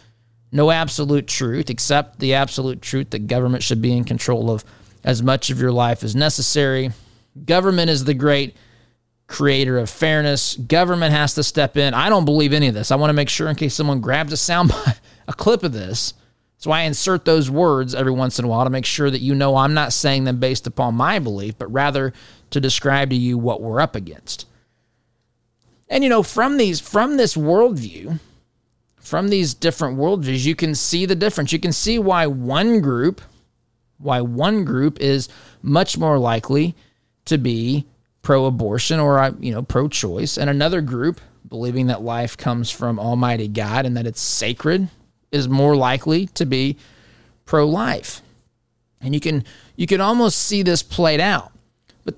No 0.51 0.69
absolute 0.69 1.27
truth, 1.27 1.69
except 1.69 2.19
the 2.19 2.35
absolute 2.35 2.81
truth 2.81 3.09
that 3.11 3.27
government 3.27 3.63
should 3.63 3.81
be 3.81 3.95
in 3.95 4.03
control 4.03 4.51
of 4.51 4.63
as 5.03 5.23
much 5.23 5.49
of 5.49 5.59
your 5.59 5.71
life 5.71 6.03
as 6.03 6.15
necessary. 6.15 6.91
Government 7.45 7.89
is 7.89 8.03
the 8.03 8.13
great 8.13 8.55
creator 9.27 9.79
of 9.79 9.89
fairness. 9.89 10.55
Government 10.55 11.11
has 11.11 11.33
to 11.35 11.43
step 11.43 11.75
in. 11.77 11.93
I 11.93 12.09
don't 12.09 12.25
believe 12.25 12.53
any 12.53 12.67
of 12.67 12.75
this. 12.75 12.91
I 12.91 12.97
want 12.97 13.09
to 13.09 13.15
make 13.15 13.29
sure 13.29 13.49
in 13.49 13.55
case 13.55 13.73
someone 13.73 14.01
grabs 14.01 14.33
a 14.33 14.37
sound 14.37 14.71
a 15.27 15.33
clip 15.33 15.63
of 15.63 15.71
this 15.73 16.13
so 16.63 16.71
I 16.71 16.83
insert 16.83 17.25
those 17.25 17.51
words 17.51 17.93
every 17.93 18.13
once 18.13 18.39
in 18.39 18.45
a 18.45 18.47
while 18.47 18.63
to 18.63 18.69
make 18.69 18.85
sure 18.85 19.11
that 19.11 19.19
you 19.19 19.35
know 19.35 19.57
I'm 19.57 19.73
not 19.73 19.91
saying 19.91 20.23
them 20.23 20.39
based 20.39 20.65
upon 20.65 20.95
my 20.95 21.19
belief, 21.19 21.57
but 21.57 21.69
rather 21.69 22.13
to 22.51 22.61
describe 22.61 23.09
to 23.09 23.17
you 23.17 23.37
what 23.37 23.61
we're 23.61 23.81
up 23.81 23.97
against. 23.97 24.47
And 25.89 26.05
you 26.05 26.09
know, 26.09 26.23
from 26.23 26.55
these 26.55 26.79
from 26.79 27.17
this 27.17 27.35
worldview, 27.35 28.17
from 28.95 29.27
these 29.27 29.53
different 29.53 29.97
worldviews, 29.97 30.45
you 30.45 30.55
can 30.55 30.73
see 30.73 31.05
the 31.05 31.15
difference. 31.15 31.51
You 31.51 31.59
can 31.59 31.73
see 31.73 31.99
why 31.99 32.27
one 32.27 32.79
group, 32.79 33.19
why 33.97 34.21
one 34.21 34.63
group 34.63 35.01
is 35.01 35.27
much 35.61 35.97
more 35.97 36.17
likely 36.17 36.77
to 37.25 37.37
be 37.37 37.85
pro-abortion 38.21 39.01
or 39.01 39.19
uh, 39.19 39.33
you 39.37 39.51
know 39.51 39.63
pro-choice, 39.63 40.37
and 40.37 40.49
another 40.49 40.79
group 40.79 41.19
believing 41.49 41.87
that 41.87 42.03
life 42.03 42.37
comes 42.37 42.71
from 42.71 43.01
Almighty 43.01 43.49
God 43.49 43.85
and 43.85 43.97
that 43.97 44.07
it's 44.07 44.21
sacred 44.21 44.87
is 45.33 45.49
more 45.49 45.75
likely 45.75 46.27
to 46.27 46.45
be 46.45 46.77
pro 47.45 47.67
life. 47.67 48.21
And 49.01 49.13
you 49.13 49.19
can 49.19 49.43
you 49.75 49.87
can 49.87 49.99
almost 49.99 50.39
see 50.39 50.61
this 50.61 50.81
played 50.81 51.19
out. 51.19 51.51
But 52.05 52.15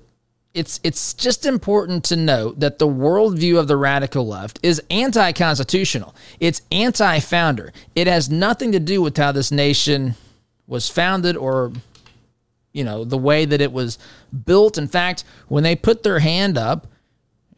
it's 0.54 0.78
it's 0.84 1.14
just 1.14 1.46
important 1.46 2.04
to 2.04 2.16
note 2.16 2.60
that 2.60 2.78
the 2.78 2.86
worldview 2.86 3.58
of 3.58 3.66
the 3.66 3.76
radical 3.76 4.28
left 4.28 4.60
is 4.62 4.80
anti-constitutional. 4.90 6.14
It's 6.38 6.62
anti-founder. 6.70 7.72
It 7.96 8.06
has 8.06 8.30
nothing 8.30 8.70
to 8.72 8.78
do 8.78 9.02
with 9.02 9.16
how 9.16 9.32
this 9.32 9.50
nation 9.50 10.14
was 10.68 10.88
founded 10.88 11.36
or 11.36 11.72
you 12.72 12.84
know 12.84 13.04
the 13.04 13.18
way 13.18 13.46
that 13.46 13.60
it 13.60 13.72
was 13.72 13.98
built. 14.44 14.78
In 14.78 14.86
fact, 14.86 15.24
when 15.48 15.64
they 15.64 15.74
put 15.74 16.02
their 16.02 16.18
hand 16.18 16.58
up, 16.58 16.86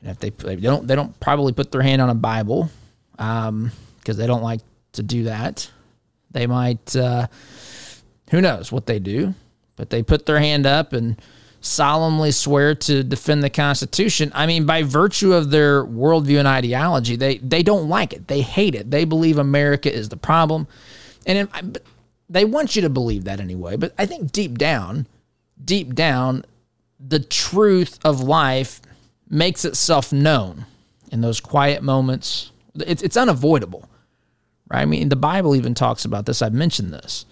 and 0.00 0.10
if 0.10 0.20
they, 0.20 0.30
they 0.30 0.56
don't 0.56 0.86
they 0.86 0.94
don't 0.94 1.18
probably 1.20 1.52
put 1.52 1.72
their 1.72 1.82
hand 1.82 2.00
on 2.00 2.08
a 2.08 2.14
Bible 2.14 2.70
because 3.16 3.48
um, 3.48 3.72
they 4.04 4.26
don't 4.26 4.42
like 4.42 4.60
to 4.98 5.02
do 5.02 5.24
that. 5.24 5.70
They 6.30 6.46
might, 6.46 6.94
uh, 6.94 7.26
who 8.30 8.40
knows 8.40 8.70
what 8.70 8.86
they 8.86 8.98
do, 8.98 9.34
but 9.76 9.90
they 9.90 10.02
put 10.02 10.26
their 10.26 10.38
hand 10.38 10.66
up 10.66 10.92
and 10.92 11.20
solemnly 11.60 12.30
swear 12.30 12.74
to 12.74 13.02
defend 13.02 13.42
the 13.42 13.50
Constitution. 13.50 14.30
I 14.34 14.46
mean, 14.46 14.66
by 14.66 14.82
virtue 14.82 15.32
of 15.32 15.50
their 15.50 15.84
worldview 15.84 16.38
and 16.38 16.46
ideology, 16.46 17.16
they, 17.16 17.38
they 17.38 17.62
don't 17.62 17.88
like 17.88 18.12
it. 18.12 18.28
They 18.28 18.42
hate 18.42 18.74
it. 18.74 18.90
They 18.90 19.04
believe 19.04 19.38
America 19.38 19.92
is 19.92 20.08
the 20.08 20.16
problem. 20.16 20.68
And 21.26 21.78
they 22.28 22.44
want 22.44 22.76
you 22.76 22.82
to 22.82 22.90
believe 22.90 23.24
that 23.24 23.40
anyway. 23.40 23.76
But 23.76 23.94
I 23.98 24.06
think 24.06 24.32
deep 24.32 24.58
down, 24.58 25.06
deep 25.64 25.94
down, 25.94 26.44
the 27.00 27.20
truth 27.20 27.98
of 28.04 28.20
life 28.20 28.80
makes 29.28 29.64
itself 29.64 30.12
known 30.12 30.66
in 31.10 31.20
those 31.20 31.40
quiet 31.40 31.82
moments. 31.82 32.52
It's, 32.74 33.02
it's 33.02 33.16
unavoidable. 33.16 33.88
Right? 34.70 34.82
I 34.82 34.84
mean, 34.84 35.08
the 35.08 35.16
Bible 35.16 35.56
even 35.56 35.74
talks 35.74 36.04
about 36.04 36.26
this. 36.26 36.42
I've 36.42 36.52
mentioned 36.52 36.92
this. 36.92 37.24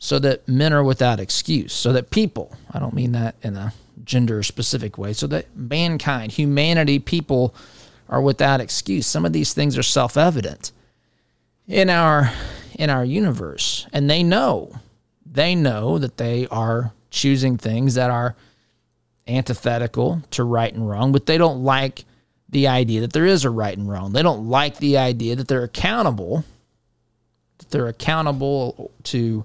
So 0.00 0.20
that 0.20 0.46
men 0.46 0.72
are 0.72 0.84
without 0.84 1.18
excuse. 1.18 1.72
So 1.72 1.92
that 1.92 2.10
people, 2.10 2.56
I 2.72 2.78
don't 2.78 2.94
mean 2.94 3.12
that 3.12 3.34
in 3.42 3.56
a 3.56 3.72
gender 4.04 4.42
specific 4.44 4.96
way, 4.96 5.12
so 5.12 5.26
that 5.26 5.54
mankind, 5.56 6.32
humanity, 6.32 7.00
people 7.00 7.54
are 8.08 8.22
without 8.22 8.60
excuse. 8.60 9.06
Some 9.06 9.26
of 9.26 9.32
these 9.32 9.52
things 9.52 9.76
are 9.76 9.82
self 9.82 10.16
evident 10.16 10.70
in 11.66 11.90
our 11.90 12.32
in 12.78 12.90
our 12.90 13.04
universe. 13.04 13.86
And 13.92 14.08
they 14.08 14.22
know. 14.22 14.76
They 15.30 15.54
know 15.54 15.98
that 15.98 16.16
they 16.16 16.46
are 16.46 16.92
choosing 17.10 17.58
things 17.58 17.94
that 17.94 18.10
are 18.10 18.36
antithetical 19.26 20.22
to 20.30 20.44
right 20.44 20.72
and 20.72 20.88
wrong, 20.88 21.12
but 21.12 21.26
they 21.26 21.36
don't 21.36 21.62
like 21.62 22.04
the 22.48 22.68
idea 22.68 23.02
that 23.02 23.12
there 23.12 23.26
is 23.26 23.44
a 23.44 23.50
right 23.50 23.76
and 23.76 23.88
wrong. 23.88 24.12
They 24.12 24.22
don't 24.22 24.48
like 24.48 24.78
the 24.78 24.98
idea 24.98 25.36
that 25.36 25.48
they're 25.48 25.64
accountable, 25.64 26.44
that 27.58 27.70
they're 27.70 27.88
accountable 27.88 28.90
to 29.04 29.44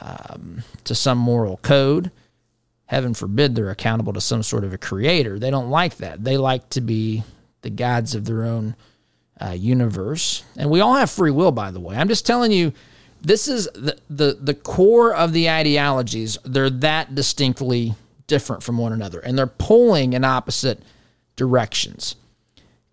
um, 0.00 0.62
to 0.84 0.94
some 0.94 1.18
moral 1.18 1.56
code. 1.58 2.10
Heaven 2.86 3.14
forbid 3.14 3.54
they're 3.54 3.70
accountable 3.70 4.12
to 4.12 4.20
some 4.20 4.42
sort 4.42 4.64
of 4.64 4.72
a 4.72 4.78
creator. 4.78 5.38
They 5.38 5.50
don't 5.50 5.70
like 5.70 5.96
that. 5.96 6.22
They 6.22 6.36
like 6.36 6.68
to 6.70 6.80
be 6.80 7.24
the 7.62 7.70
gods 7.70 8.14
of 8.14 8.24
their 8.24 8.44
own 8.44 8.76
uh, 9.40 9.50
universe. 9.50 10.44
And 10.56 10.70
we 10.70 10.80
all 10.80 10.94
have 10.94 11.10
free 11.10 11.30
will, 11.30 11.50
by 11.50 11.70
the 11.70 11.80
way. 11.80 11.96
I'm 11.96 12.08
just 12.08 12.26
telling 12.26 12.52
you, 12.52 12.72
this 13.22 13.48
is 13.48 13.68
the, 13.74 13.98
the, 14.08 14.38
the 14.40 14.54
core 14.54 15.14
of 15.14 15.32
the 15.32 15.50
ideologies. 15.50 16.38
They're 16.44 16.70
that 16.70 17.14
distinctly 17.14 17.94
different 18.26 18.62
from 18.62 18.78
one 18.78 18.92
another, 18.92 19.18
and 19.20 19.36
they're 19.36 19.46
pulling 19.46 20.12
in 20.12 20.24
opposite 20.24 20.80
directions. 21.36 22.16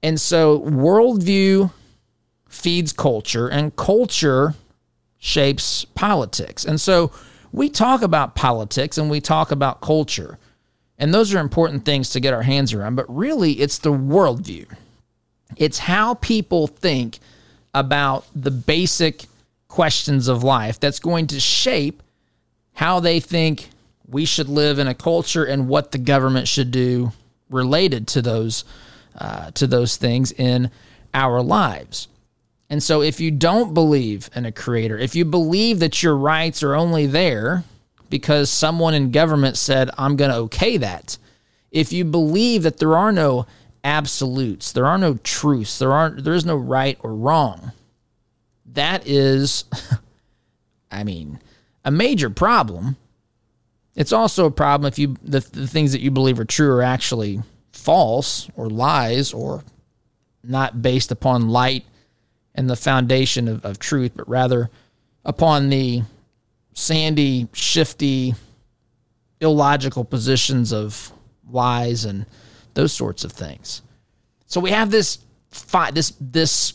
And 0.01 0.19
so, 0.19 0.59
worldview 0.61 1.71
feeds 2.47 2.93
culture, 2.93 3.47
and 3.47 3.75
culture 3.75 4.53
shapes 5.17 5.85
politics. 5.85 6.65
And 6.65 6.79
so, 6.79 7.11
we 7.53 7.69
talk 7.69 8.01
about 8.01 8.35
politics 8.35 8.97
and 8.97 9.09
we 9.09 9.21
talk 9.21 9.51
about 9.51 9.79
culture. 9.79 10.37
And 10.97 11.13
those 11.13 11.33
are 11.33 11.39
important 11.39 11.85
things 11.85 12.09
to 12.11 12.19
get 12.19 12.33
our 12.33 12.41
hands 12.41 12.73
around. 12.73 12.95
But 12.95 13.13
really, 13.13 13.53
it's 13.53 13.77
the 13.77 13.91
worldview, 13.91 14.67
it's 15.55 15.79
how 15.79 16.15
people 16.15 16.67
think 16.67 17.19
about 17.73 18.25
the 18.35 18.51
basic 18.51 19.25
questions 19.67 20.27
of 20.27 20.43
life 20.43 20.79
that's 20.79 20.99
going 20.99 21.27
to 21.27 21.39
shape 21.39 22.03
how 22.73 22.99
they 22.99 23.19
think 23.19 23.69
we 24.07 24.25
should 24.25 24.49
live 24.49 24.77
in 24.77 24.87
a 24.87 24.93
culture 24.93 25.43
and 25.43 25.67
what 25.67 25.91
the 25.91 25.97
government 25.97 26.47
should 26.47 26.69
do 26.69 27.11
related 27.49 28.07
to 28.09 28.21
those 28.21 28.65
uh, 29.17 29.51
to 29.51 29.67
those 29.67 29.95
things 29.97 30.31
in 30.31 30.71
our 31.13 31.41
lives. 31.41 32.07
And 32.69 32.81
so, 32.81 33.01
if 33.01 33.19
you 33.19 33.29
don't 33.29 33.73
believe 33.73 34.29
in 34.35 34.45
a 34.45 34.51
creator, 34.51 34.97
if 34.97 35.15
you 35.15 35.25
believe 35.25 35.79
that 35.79 36.01
your 36.01 36.15
rights 36.15 36.63
are 36.63 36.73
only 36.73 37.05
there 37.05 37.63
because 38.09 38.49
someone 38.49 38.93
in 38.93 39.11
government 39.11 39.57
said, 39.57 39.89
I'm 39.97 40.15
going 40.15 40.31
to 40.31 40.37
okay 40.37 40.77
that, 40.77 41.17
if 41.71 41.91
you 41.91 42.05
believe 42.05 42.63
that 42.63 42.77
there 42.77 42.95
are 42.95 43.11
no 43.11 43.45
absolutes, 43.83 44.71
there 44.71 44.85
are 44.85 44.97
no 44.97 45.15
truths, 45.23 45.79
there 45.79 45.91
aren't, 45.91 46.23
there 46.23 46.33
is 46.33 46.45
no 46.45 46.55
right 46.55 46.97
or 47.01 47.13
wrong, 47.13 47.71
that 48.65 49.07
is, 49.07 49.65
I 50.91 51.03
mean, 51.03 51.39
a 51.83 51.91
major 51.91 52.29
problem 52.29 52.97
it's 53.95 54.11
also 54.11 54.45
a 54.45 54.51
problem 54.51 54.87
if 54.87 54.97
you 54.97 55.15
the, 55.23 55.39
the 55.39 55.67
things 55.67 55.91
that 55.91 56.01
you 56.01 56.11
believe 56.11 56.39
are 56.39 56.45
true 56.45 56.71
are 56.71 56.81
actually 56.81 57.41
false 57.71 58.49
or 58.55 58.69
lies 58.69 59.33
or 59.33 59.63
not 60.43 60.81
based 60.81 61.11
upon 61.11 61.49
light 61.49 61.85
and 62.55 62.69
the 62.69 62.75
foundation 62.75 63.47
of, 63.47 63.65
of 63.65 63.79
truth, 63.79 64.11
but 64.15 64.27
rather 64.27 64.69
upon 65.25 65.69
the 65.69 66.03
sandy, 66.73 67.47
shifty, 67.53 68.35
illogical 69.41 70.03
positions 70.03 70.71
of 70.71 71.11
lies 71.49 72.05
and 72.05 72.25
those 72.73 72.93
sorts 72.93 73.23
of 73.23 73.31
things. 73.31 73.81
So 74.45 74.59
we 74.59 74.71
have 74.71 74.91
this 74.91 75.19
fight, 75.49 75.95
this 75.95 76.13
this 76.19 76.73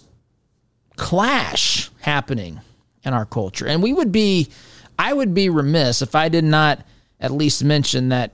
clash 0.96 1.90
happening 2.00 2.60
in 3.04 3.14
our 3.14 3.24
culture, 3.24 3.66
and 3.66 3.82
we 3.82 3.92
would 3.92 4.12
be, 4.12 4.48
I 4.98 5.12
would 5.12 5.34
be 5.34 5.48
remiss 5.48 6.02
if 6.02 6.14
I 6.14 6.28
did 6.28 6.44
not 6.44 6.84
at 7.20 7.30
least 7.30 7.64
mention 7.64 8.08
that 8.10 8.32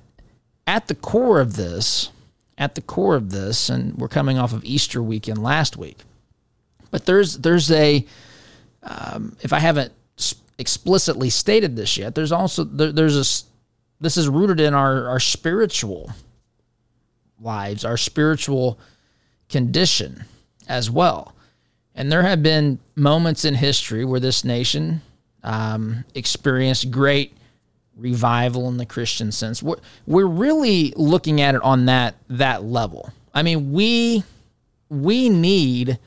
at 0.67 0.89
the 0.89 0.95
core 0.95 1.41
of 1.41 1.57
this, 1.57 2.11
at 2.57 2.75
the 2.75 2.83
core 2.83 3.17
of 3.17 3.31
this, 3.31 3.69
and 3.69 3.97
we're 3.97 4.09
coming 4.09 4.39
off 4.39 4.53
of 4.53 4.65
Easter 4.65 5.03
weekend 5.03 5.43
last 5.43 5.77
week, 5.77 5.99
but 6.91 7.07
there's 7.07 7.39
there's 7.39 7.71
a 7.71 8.05
um, 8.83 9.37
if 9.41 9.53
I 9.53 9.59
haven't 9.59 9.93
explicitly 10.59 11.31
stated 11.31 11.77
this 11.77 11.97
yet, 11.97 12.15
there's 12.15 12.33
also 12.33 12.65
there, 12.65 12.93
there's 12.93 13.17
a 13.17 13.45
this 14.01 14.17
is 14.17 14.29
rooted 14.29 14.61
in 14.61 14.75
our 14.75 15.09
our 15.09 15.21
spiritual 15.21 16.13
lives, 17.41 17.85
our 17.85 17.97
spiritual 17.97 18.79
condition 19.49 20.25
as 20.69 20.91
well. 20.91 21.35
And 21.95 22.11
there 22.11 22.23
have 22.23 22.43
been 22.43 22.81
moments 22.97 23.45
in 23.45 23.55
history 23.55 24.05
where 24.05 24.21
this 24.21 24.45
nation 24.45 25.03
um, 25.43 26.05
experienced 26.15 26.91
great 26.91 27.37
revival 27.97 28.69
in 28.69 28.77
the 28.77 28.87
Christian 28.87 29.33
sense. 29.33 29.63
We're, 29.63 29.77
we're 30.07 30.27
really 30.27 30.93
looking 30.97 31.41
at 31.41 31.55
it 31.55 31.63
on 31.63 31.87
that 31.87 32.17
that 32.29 32.65
level. 32.65 33.13
I 33.33 33.43
mean, 33.43 33.73
we 33.73 34.25
we 34.89 35.29
need 35.29 35.99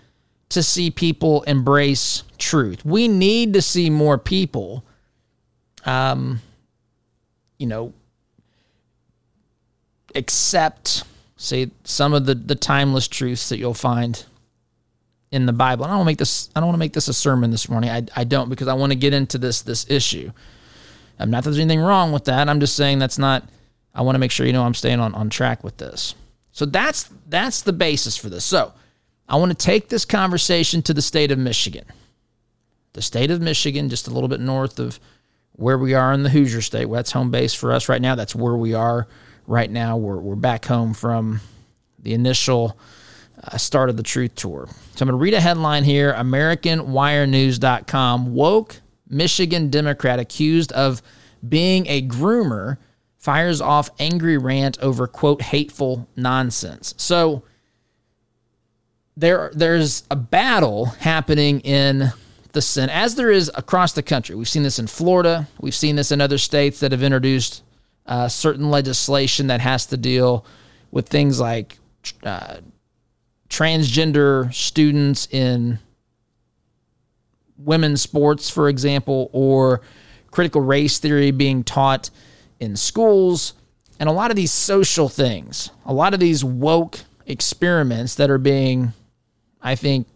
to 0.49 0.63
see 0.63 0.91
people 0.91 1.43
embrace 1.43 2.23
truth. 2.37 2.85
We 2.85 3.07
need 3.07 3.53
to 3.53 3.61
see 3.61 3.89
more 3.89 4.17
people, 4.17 4.85
um, 5.85 6.41
you 7.57 7.67
know, 7.67 7.93
accept, 10.15 11.03
say, 11.35 11.71
some 11.83 12.13
of 12.13 12.25
the 12.25 12.35
the 12.35 12.55
timeless 12.55 13.07
truths 13.07 13.49
that 13.49 13.57
you'll 13.57 13.73
find 13.73 14.25
in 15.31 15.45
the 15.45 15.53
Bible. 15.53 15.83
And 15.83 15.91
I 15.91 15.95
don't 15.95 15.99
want 15.99 16.07
to 16.07 16.11
make 16.11 16.17
this 16.19 16.49
I 16.55 16.59
don't 16.59 16.67
want 16.67 16.75
to 16.75 16.79
make 16.79 16.93
this 16.93 17.07
a 17.07 17.13
sermon 17.13 17.51
this 17.51 17.69
morning. 17.69 17.89
I, 17.89 18.03
I 18.15 18.23
don't 18.23 18.49
because 18.49 18.67
I 18.67 18.73
want 18.73 18.91
to 18.91 18.97
get 18.97 19.13
into 19.13 19.37
this 19.37 19.61
this 19.61 19.89
issue. 19.89 20.31
I'm 21.19 21.31
not 21.31 21.43
that 21.43 21.51
there's 21.51 21.59
anything 21.59 21.79
wrong 21.79 22.11
with 22.11 22.25
that. 22.25 22.49
I'm 22.49 22.59
just 22.59 22.75
saying 22.75 22.99
that's 22.99 23.17
not 23.17 23.43
I 23.93 24.01
want 24.01 24.15
to 24.15 24.19
make 24.19 24.31
sure 24.31 24.45
you 24.45 24.53
know 24.53 24.63
I'm 24.63 24.75
staying 24.75 24.99
on, 24.99 25.15
on 25.15 25.29
track 25.29 25.63
with 25.63 25.77
this. 25.77 26.13
So 26.51 26.65
that's 26.65 27.09
that's 27.27 27.61
the 27.61 27.73
basis 27.73 28.15
for 28.15 28.29
this. 28.29 28.45
So 28.45 28.73
I 29.27 29.37
want 29.37 29.51
to 29.51 29.57
take 29.57 29.89
this 29.89 30.05
conversation 30.05 30.83
to 30.83 30.93
the 30.93 31.01
state 31.01 31.31
of 31.31 31.39
Michigan. 31.39 31.85
The 32.93 33.01
state 33.01 33.31
of 33.31 33.41
Michigan, 33.41 33.89
just 33.89 34.07
a 34.07 34.11
little 34.11 34.29
bit 34.29 34.39
north 34.39 34.79
of 34.79 34.99
where 35.53 35.77
we 35.77 35.93
are 35.93 36.13
in 36.13 36.23
the 36.23 36.29
Hoosier 36.29 36.61
State. 36.61 36.85
Well, 36.85 36.99
that's 36.99 37.11
home 37.11 37.31
base 37.31 37.53
for 37.53 37.73
us 37.73 37.89
right 37.89 38.01
now. 38.01 38.15
That's 38.15 38.33
where 38.33 38.55
we 38.55 38.73
are 38.73 39.07
right 39.45 39.69
now. 39.69 39.97
We're, 39.97 40.17
we're 40.17 40.35
back 40.35 40.63
home 40.65 40.93
from 40.93 41.41
the 41.99 42.13
initial 42.13 42.79
uh, 43.43 43.57
start 43.57 43.89
of 43.89 43.97
the 43.97 44.03
Truth 44.03 44.35
Tour. 44.35 44.67
So 44.67 44.73
I'm 45.01 45.07
going 45.07 45.19
to 45.19 45.23
read 45.23 45.33
a 45.33 45.41
headline 45.41 45.83
here 45.83 46.13
AmericanWireNews.com. 46.13 48.33
Woke 48.33 48.79
Michigan 49.09 49.69
Democrat 49.69 50.19
accused 50.19 50.71
of 50.73 51.01
being 51.47 51.87
a 51.87 52.01
groomer 52.01 52.77
fires 53.17 53.61
off 53.61 53.89
angry 53.99 54.37
rant 54.37 54.77
over, 54.79 55.07
quote, 55.07 55.41
hateful 55.41 56.07
nonsense. 56.15 56.93
So 56.97 57.43
there, 59.15 59.51
there's 59.53 60.03
a 60.11 60.15
battle 60.15 60.85
happening 60.85 61.59
in 61.61 62.11
the 62.53 62.61
Senate, 62.61 62.95
as 62.95 63.15
there 63.15 63.31
is 63.31 63.51
across 63.55 63.93
the 63.93 64.03
country. 64.03 64.35
We've 64.35 64.47
seen 64.47 64.63
this 64.63 64.79
in 64.79 64.87
Florida. 64.87 65.47
We've 65.59 65.75
seen 65.75 65.95
this 65.95 66.11
in 66.11 66.21
other 66.21 66.37
states 66.37 66.79
that 66.79 66.91
have 66.91 67.03
introduced 67.03 67.63
uh, 68.05 68.27
certain 68.29 68.69
legislation 68.71 69.47
that 69.47 69.59
has 69.59 69.85
to 69.87 69.97
deal 69.97 70.45
with 70.91 71.09
things 71.09 71.39
like 71.39 71.77
uh, 72.23 72.57
transgender 73.49 74.53
students 74.53 75.27
in 75.31 75.79
women's 77.57 78.01
sports, 78.01 78.49
for 78.49 78.69
example, 78.69 79.29
or 79.33 79.81
critical 80.31 80.61
race 80.61 80.99
theory 80.99 81.31
being 81.31 81.63
taught 81.63 82.09
in 82.59 82.75
schools, 82.75 83.53
and 83.99 84.07
a 84.09 84.11
lot 84.11 84.29
of 84.29 84.35
these 84.35 84.51
social 84.51 85.09
things, 85.09 85.71
a 85.85 85.93
lot 85.93 86.13
of 86.13 86.19
these 86.19 86.43
woke 86.43 86.99
experiments 87.25 88.15
that 88.15 88.29
are 88.29 88.37
being, 88.37 88.93
I 89.61 89.75
think, 89.75 90.07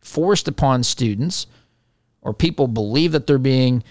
forced 0.00 0.48
upon 0.48 0.82
students, 0.82 1.46
or 2.22 2.32
people 2.32 2.68
believe 2.68 3.12
that 3.12 3.26
they're 3.26 3.38
being 3.38 3.82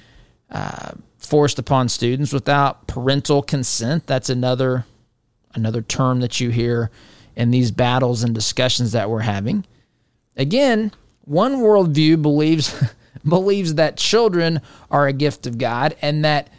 uh, 0.49 0.91
forced 1.17 1.59
upon 1.59 1.89
students 1.89 2.31
without 2.31 2.87
parental 2.87 3.41
consent. 3.41 4.07
That's 4.07 4.29
another 4.29 4.85
another 5.53 5.81
term 5.81 6.19
that 6.19 6.39
you 6.39 6.49
hear 6.49 6.91
in 7.35 7.51
these 7.51 7.71
battles 7.71 8.23
and 8.23 8.33
discussions 8.33 8.91
that 8.91 9.09
we're 9.09 9.21
having. 9.21 9.65
Again, 10.35 10.91
one 11.27 11.57
worldview 11.57 12.21
believes 12.21 12.73
believes 13.27 13.75
that 13.75 13.97
children 13.97 14.61
are 14.89 15.07
a 15.07 15.13
gift 15.13 15.45
of 15.45 15.57
God 15.57 15.95
and 16.01 16.23
that 16.23 16.49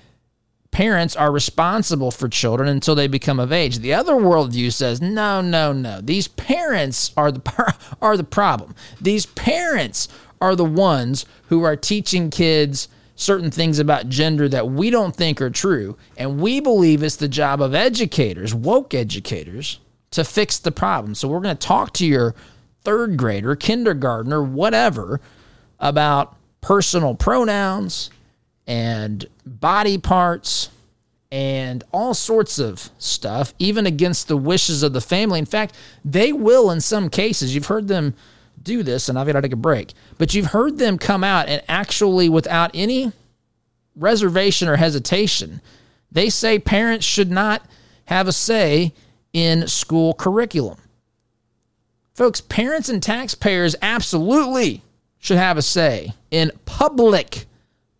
parents 0.71 1.17
are 1.17 1.33
responsible 1.33 2.11
for 2.11 2.29
children 2.29 2.69
until 2.69 2.95
they 2.95 3.09
become 3.09 3.41
of 3.41 3.53
age. 3.53 3.79
The 3.79 3.95
other 3.95 4.15
worldview 4.15 4.73
says, 4.73 5.01
no, 5.01 5.41
no, 5.41 5.73
no. 5.73 6.01
These 6.01 6.29
parents 6.29 7.13
are 7.17 7.33
the 7.33 7.75
are 8.03 8.17
the 8.17 8.25
problem. 8.25 8.75
These 9.01 9.27
parents 9.27 10.09
are 10.41 10.55
the 10.55 10.65
ones 10.65 11.25
who 11.49 11.63
are 11.63 11.77
teaching 11.77 12.31
kids 12.31 12.89
certain 13.17 13.51
things 13.51 13.81
about 13.81 14.09
gender 14.09 14.49
that 14.49 14.69
we 14.69 14.91
don't 14.91 15.17
think 15.17 15.43
are 15.43 15.51
true, 15.51 15.97
and 16.17 16.41
we 16.41 16.61
believe 16.61 17.03
it's 17.03 17.17
the 17.17 17.27
job 17.27 17.61
of 17.61 17.75
educators, 17.75 18.55
woke 18.55 18.95
educators, 18.95 19.81
to 20.13 20.23
fix 20.23 20.59
the 20.59 20.71
problem. 20.71 21.15
So 21.15 21.27
we're 21.27 21.41
going 21.41 21.57
to 21.57 21.67
talk 21.67 21.93
to 21.95 22.07
your 22.07 22.37
third 22.89 23.19
grader, 23.19 23.55
kindergartner, 23.55 24.43
whatever, 24.43 25.21
about 25.79 26.35
personal 26.63 27.15
pronouns 27.15 28.09
and 28.67 29.27
body 29.45 29.99
parts 29.99 30.71
and 31.31 31.85
all 31.93 32.15
sorts 32.15 32.59
of 32.59 32.89
stuff, 32.97 33.53
even 33.59 33.85
against 33.85 34.27
the 34.27 34.39
wishes 34.39 34.83
of 34.83 34.95
the 34.95 35.03
family. 35.03 35.39
In 35.39 35.45
fact, 35.45 35.77
they 36.03 36.33
will, 36.33 36.71
in 36.71 36.81
some 36.81 37.11
cases, 37.11 37.55
you've 37.55 37.67
heard 37.67 37.89
them 37.89 38.15
do 38.63 38.83
this, 38.83 39.11
and 39.11 39.19
I've 39.19 39.27
got 39.27 39.35
to 39.35 39.43
take 39.43 39.53
a 39.53 39.57
break, 39.57 39.93
but 40.17 40.33
you've 40.33 40.47
heard 40.47 40.79
them 40.79 40.97
come 40.97 41.23
out 41.23 41.47
and 41.47 41.63
actually, 41.69 42.31
without 42.31 42.71
any 42.73 43.13
reservation 43.97 44.67
or 44.67 44.77
hesitation, 44.77 45.61
they 46.11 46.31
say 46.31 46.59
parents 46.59 47.05
should 47.05 47.31
not 47.31 47.67
have 48.07 48.29
a 48.29 48.33
say 48.33 48.95
in 49.35 49.69
school 49.69 50.15
curriculum. 50.15 50.79
Folks, 52.19 52.41
parents 52.41 52.89
and 52.89 53.01
taxpayers 53.01 53.77
absolutely 53.81 54.83
should 55.21 55.37
have 55.37 55.57
a 55.57 55.63
say 55.63 56.15
in 56.33 56.51
public 56.65 57.47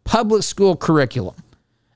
public 0.03 0.43
school 0.43 0.75
curriculum. 0.75 1.37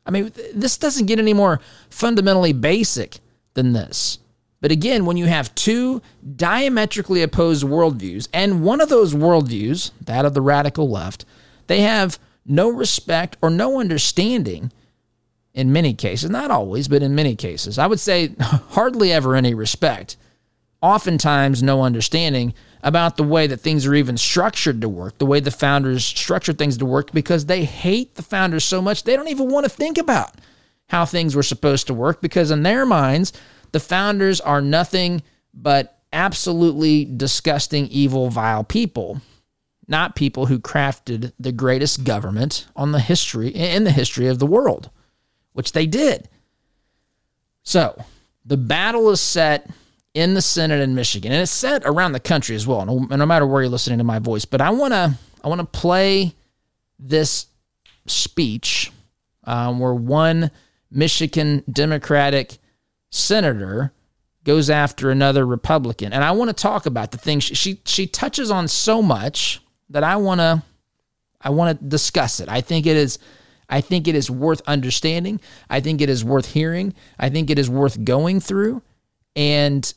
I 0.06 0.12
mean, 0.12 0.30
this 0.54 0.78
doesn't 0.78 1.06
get 1.06 1.18
any 1.18 1.32
more 1.32 1.58
fundamentally 1.90 2.52
basic 2.52 3.18
than 3.54 3.72
this. 3.72 4.20
But 4.60 4.70
again, 4.70 5.04
when 5.04 5.16
you 5.16 5.26
have 5.26 5.52
two 5.56 6.00
diametrically 6.36 7.22
opposed 7.22 7.64
worldviews, 7.64 8.28
and 8.32 8.62
one 8.62 8.80
of 8.80 8.88
those 8.88 9.14
worldviews, 9.14 9.90
that 10.02 10.24
of 10.24 10.32
the 10.32 10.40
radical 10.42 10.88
left, 10.88 11.24
they 11.66 11.80
have 11.80 12.20
no 12.46 12.68
respect 12.68 13.36
or 13.42 13.50
no 13.50 13.80
understanding 13.80 14.70
in 15.54 15.72
many 15.72 15.92
cases, 15.92 16.30
not 16.30 16.52
always, 16.52 16.86
but 16.86 17.02
in 17.02 17.16
many 17.16 17.34
cases. 17.34 17.80
I 17.80 17.88
would 17.88 17.98
say 17.98 18.32
hardly 18.40 19.12
ever 19.12 19.34
any 19.34 19.54
respect, 19.54 20.16
oftentimes 20.82 21.62
no 21.62 21.82
understanding 21.82 22.52
about 22.82 23.16
the 23.16 23.22
way 23.22 23.46
that 23.46 23.58
things 23.58 23.86
are 23.86 23.94
even 23.94 24.16
structured 24.16 24.80
to 24.80 24.88
work, 24.88 25.16
the 25.18 25.26
way 25.26 25.40
the 25.40 25.50
founders 25.50 26.04
structured 26.04 26.58
things 26.58 26.76
to 26.76 26.84
work, 26.84 27.12
because 27.12 27.46
they 27.46 27.64
hate 27.64 28.16
the 28.16 28.22
founders 28.22 28.64
so 28.64 28.82
much 28.82 29.04
they 29.04 29.16
don't 29.16 29.28
even 29.28 29.48
want 29.48 29.64
to 29.64 29.70
think 29.70 29.98
about 29.98 30.34
how 30.88 31.04
things 31.04 31.36
were 31.36 31.42
supposed 31.42 31.86
to 31.86 31.94
work, 31.94 32.20
because 32.20 32.50
in 32.50 32.64
their 32.64 32.84
minds, 32.84 33.32
the 33.70 33.80
founders 33.80 34.40
are 34.40 34.60
nothing 34.60 35.22
but 35.54 36.00
absolutely 36.12 37.04
disgusting, 37.04 37.86
evil, 37.86 38.28
vile 38.28 38.64
people. 38.64 39.20
Not 39.88 40.16
people 40.16 40.46
who 40.46 40.58
crafted 40.58 41.32
the 41.38 41.52
greatest 41.52 42.04
government 42.04 42.66
on 42.76 42.92
the 42.92 43.00
history 43.00 43.48
in 43.48 43.84
the 43.84 43.90
history 43.90 44.26
of 44.26 44.38
the 44.38 44.46
world 44.46 44.90
which 45.52 45.72
they 45.72 45.86
did. 45.86 46.28
So 47.62 48.02
the 48.44 48.56
battle 48.56 49.10
is 49.10 49.20
set 49.20 49.70
in 50.14 50.34
the 50.34 50.42
Senate 50.42 50.80
in 50.80 50.94
Michigan, 50.94 51.32
and 51.32 51.40
it's 51.40 51.50
set 51.50 51.82
around 51.84 52.12
the 52.12 52.20
country 52.20 52.54
as 52.54 52.66
well. 52.66 52.84
No, 52.84 52.98
no 53.16 53.26
matter 53.26 53.46
where 53.46 53.62
you're 53.62 53.70
listening 53.70 53.98
to 53.98 54.04
my 54.04 54.18
voice, 54.18 54.44
but 54.44 54.60
I 54.60 54.70
want 54.70 54.92
to 54.92 55.14
I 55.42 55.48
want 55.48 55.60
to 55.60 55.78
play 55.78 56.34
this 56.98 57.46
speech 58.06 58.92
um, 59.44 59.78
where 59.78 59.94
one 59.94 60.50
Michigan 60.90 61.64
Democratic 61.70 62.58
senator 63.10 63.92
goes 64.44 64.68
after 64.70 65.10
another 65.10 65.46
Republican, 65.46 66.12
and 66.12 66.22
I 66.22 66.32
want 66.32 66.48
to 66.48 66.54
talk 66.54 66.86
about 66.86 67.10
the 67.12 67.18
things 67.18 67.44
she, 67.44 67.54
she 67.54 67.80
she 67.84 68.06
touches 68.06 68.50
on 68.50 68.68
so 68.68 69.02
much 69.02 69.60
that 69.90 70.04
I 70.04 70.16
want 70.16 70.40
to 70.40 70.62
I 71.40 71.50
want 71.50 71.78
to 71.78 71.84
discuss 71.86 72.40
it. 72.40 72.48
I 72.48 72.60
think 72.60 72.86
it 72.86 72.96
is 72.96 73.18
I 73.68 73.80
think 73.80 74.06
it 74.06 74.14
is 74.14 74.30
worth 74.30 74.60
understanding. 74.66 75.40
I 75.70 75.80
think 75.80 76.02
it 76.02 76.10
is 76.10 76.22
worth 76.22 76.52
hearing. 76.52 76.92
I 77.18 77.30
think 77.30 77.48
it 77.48 77.58
is 77.58 77.70
worth 77.70 78.04
going 78.04 78.40
through. 78.40 78.82
And 79.34 79.92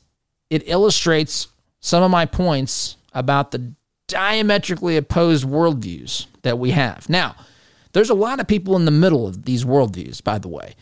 it 0.49 0.67
illustrates 0.67 1.47
some 1.79 2.03
of 2.03 2.11
my 2.11 2.25
points 2.25 2.97
about 3.13 3.51
the 3.51 3.73
diametrically 4.07 4.97
opposed 4.97 5.45
worldviews 5.45 6.27
that 6.43 6.59
we 6.59 6.71
have. 6.71 7.09
Now, 7.09 7.35
there's 7.93 8.09
a 8.09 8.15
lot 8.15 8.39
of 8.39 8.47
people 8.47 8.75
in 8.75 8.85
the 8.85 8.91
middle 8.91 9.27
of 9.27 9.45
these 9.45 9.63
worldviews, 9.63 10.23
by 10.23 10.37
the 10.37 10.47
way. 10.47 10.75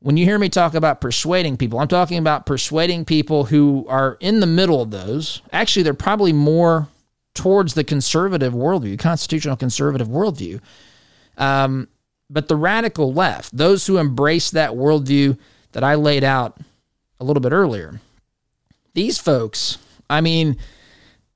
When 0.00 0.16
you 0.16 0.24
hear 0.24 0.38
me 0.38 0.48
talk 0.48 0.74
about 0.74 1.00
persuading 1.00 1.56
people, 1.56 1.78
I'm 1.78 1.88
talking 1.88 2.18
about 2.18 2.46
persuading 2.46 3.04
people 3.04 3.44
who 3.44 3.86
are 3.88 4.16
in 4.20 4.40
the 4.40 4.46
middle 4.46 4.82
of 4.82 4.90
those. 4.90 5.40
Actually, 5.52 5.82
they're 5.82 5.94
probably 5.94 6.32
more 6.32 6.88
towards 7.34 7.74
the 7.74 7.84
conservative 7.84 8.52
worldview, 8.52 8.98
constitutional 8.98 9.56
conservative 9.56 10.08
worldview. 10.08 10.60
Um, 11.36 11.88
but 12.30 12.48
the 12.48 12.56
radical 12.56 13.12
left, 13.12 13.56
those 13.56 13.86
who 13.86 13.98
embrace 13.98 14.50
that 14.50 14.72
worldview 14.72 15.38
that 15.72 15.84
I 15.84 15.94
laid 15.96 16.24
out 16.24 16.58
a 17.20 17.24
little 17.24 17.40
bit 17.40 17.52
earlier, 17.52 18.00
these 18.94 19.18
folks, 19.18 19.78
I 20.08 20.20
mean, 20.20 20.56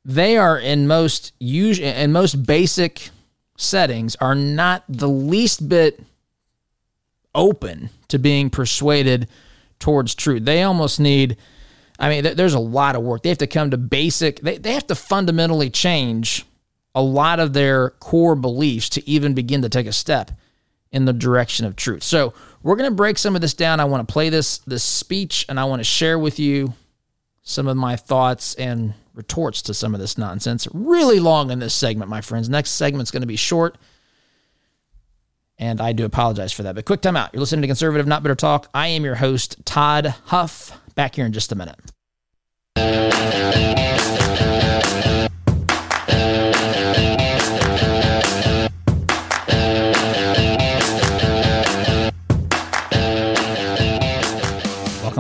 they 0.05 0.37
are 0.37 0.59
in 0.59 0.87
most 0.87 1.33
usual 1.39 1.87
in 1.87 2.13
most 2.13 2.47
basic 2.47 3.11
settings 3.57 4.17
are 4.17 4.35
not 4.35 4.85
the 4.89 5.09
least 5.09 5.69
bit 5.69 6.01
open 7.35 7.91
to 8.09 8.19
being 8.19 8.49
persuaded 8.49 9.29
towards 9.79 10.15
truth. 10.15 10.45
They 10.45 10.63
almost 10.63 10.99
need 10.99 11.37
I 11.99 12.09
mean, 12.09 12.37
there's 12.37 12.55
a 12.55 12.61
lot 12.61 12.95
of 12.95 13.03
work. 13.03 13.23
They 13.23 13.29
have 13.29 13.39
to 13.39 13.49
come 13.49 13.73
to 13.73 13.77
basic, 13.77 14.41
they, 14.41 14.59
they 14.59 14.73
have 14.73 14.87
to 14.87 14.95
fundamentally 14.95 15.69
change 15.69 16.47
a 16.95 17.03
lot 17.03 17.41
of 17.41 17.53
their 17.53 17.91
core 17.91 18.37
beliefs 18.37 18.89
to 18.91 19.09
even 19.09 19.35
begin 19.35 19.63
to 19.63 19.69
take 19.69 19.87
a 19.87 19.93
step 19.93 20.31
in 20.91 21.05
the 21.05 21.13
direction 21.13 21.67
of 21.67 21.77
truth. 21.77 22.03
So 22.03 22.35
we're 22.63 22.77
going 22.77 22.91
to 22.91 22.97
break 22.97 23.19
some 23.19 23.35
of 23.35 23.41
this 23.41 23.55
down. 23.55 23.81
I 23.81 23.85
want 23.85 24.07
to 24.07 24.13
play 24.13 24.31
this 24.31 24.59
this 24.59 24.83
speech 24.83 25.45
and 25.49 25.59
I 25.59 25.65
want 25.65 25.81
to 25.81 25.85
share 25.85 26.19
with 26.19 26.39
you 26.39 26.73
some 27.49 27.67
of 27.67 27.79
my 27.79 27.97
thoughts 27.97 28.55
and 28.57 28.93
retorts 29.15 29.63
to 29.63 29.73
some 29.73 29.95
of 29.95 30.01
this 30.01 30.19
nonsense. 30.19 30.69
Really 30.75 31.19
long 31.19 31.51
in 31.51 31.61
this 31.61 31.73
segment, 31.73 32.11
my 32.11 32.21
friends. 32.21 32.51
Next 32.51 32.73
segment's 32.73 33.11
going 33.11 33.23
to 33.23 33.27
be 33.27 33.37
short. 33.37 33.79
And 35.57 35.81
I 35.81 35.95
do 35.95 36.05
apologize 36.05 36.53
for 36.53 36.65
that. 36.65 36.75
But 36.75 36.85
quick 36.85 37.01
time 37.01 37.17
out. 37.17 37.31
You're 37.33 37.41
listening 37.41 37.63
to 37.63 37.69
Conservative 37.69 38.07
Not 38.07 38.23
Bitter 38.23 38.35
Talk. 38.35 38.69
I 38.75 38.89
am 38.89 39.03
your 39.03 39.15
host, 39.15 39.65
Todd 39.65 40.15
Huff. 40.27 40.79
Back 40.95 41.15
here 41.15 41.25
in 41.25 41.33
just 41.33 41.51
a 41.51 41.57
minute. 41.57 41.79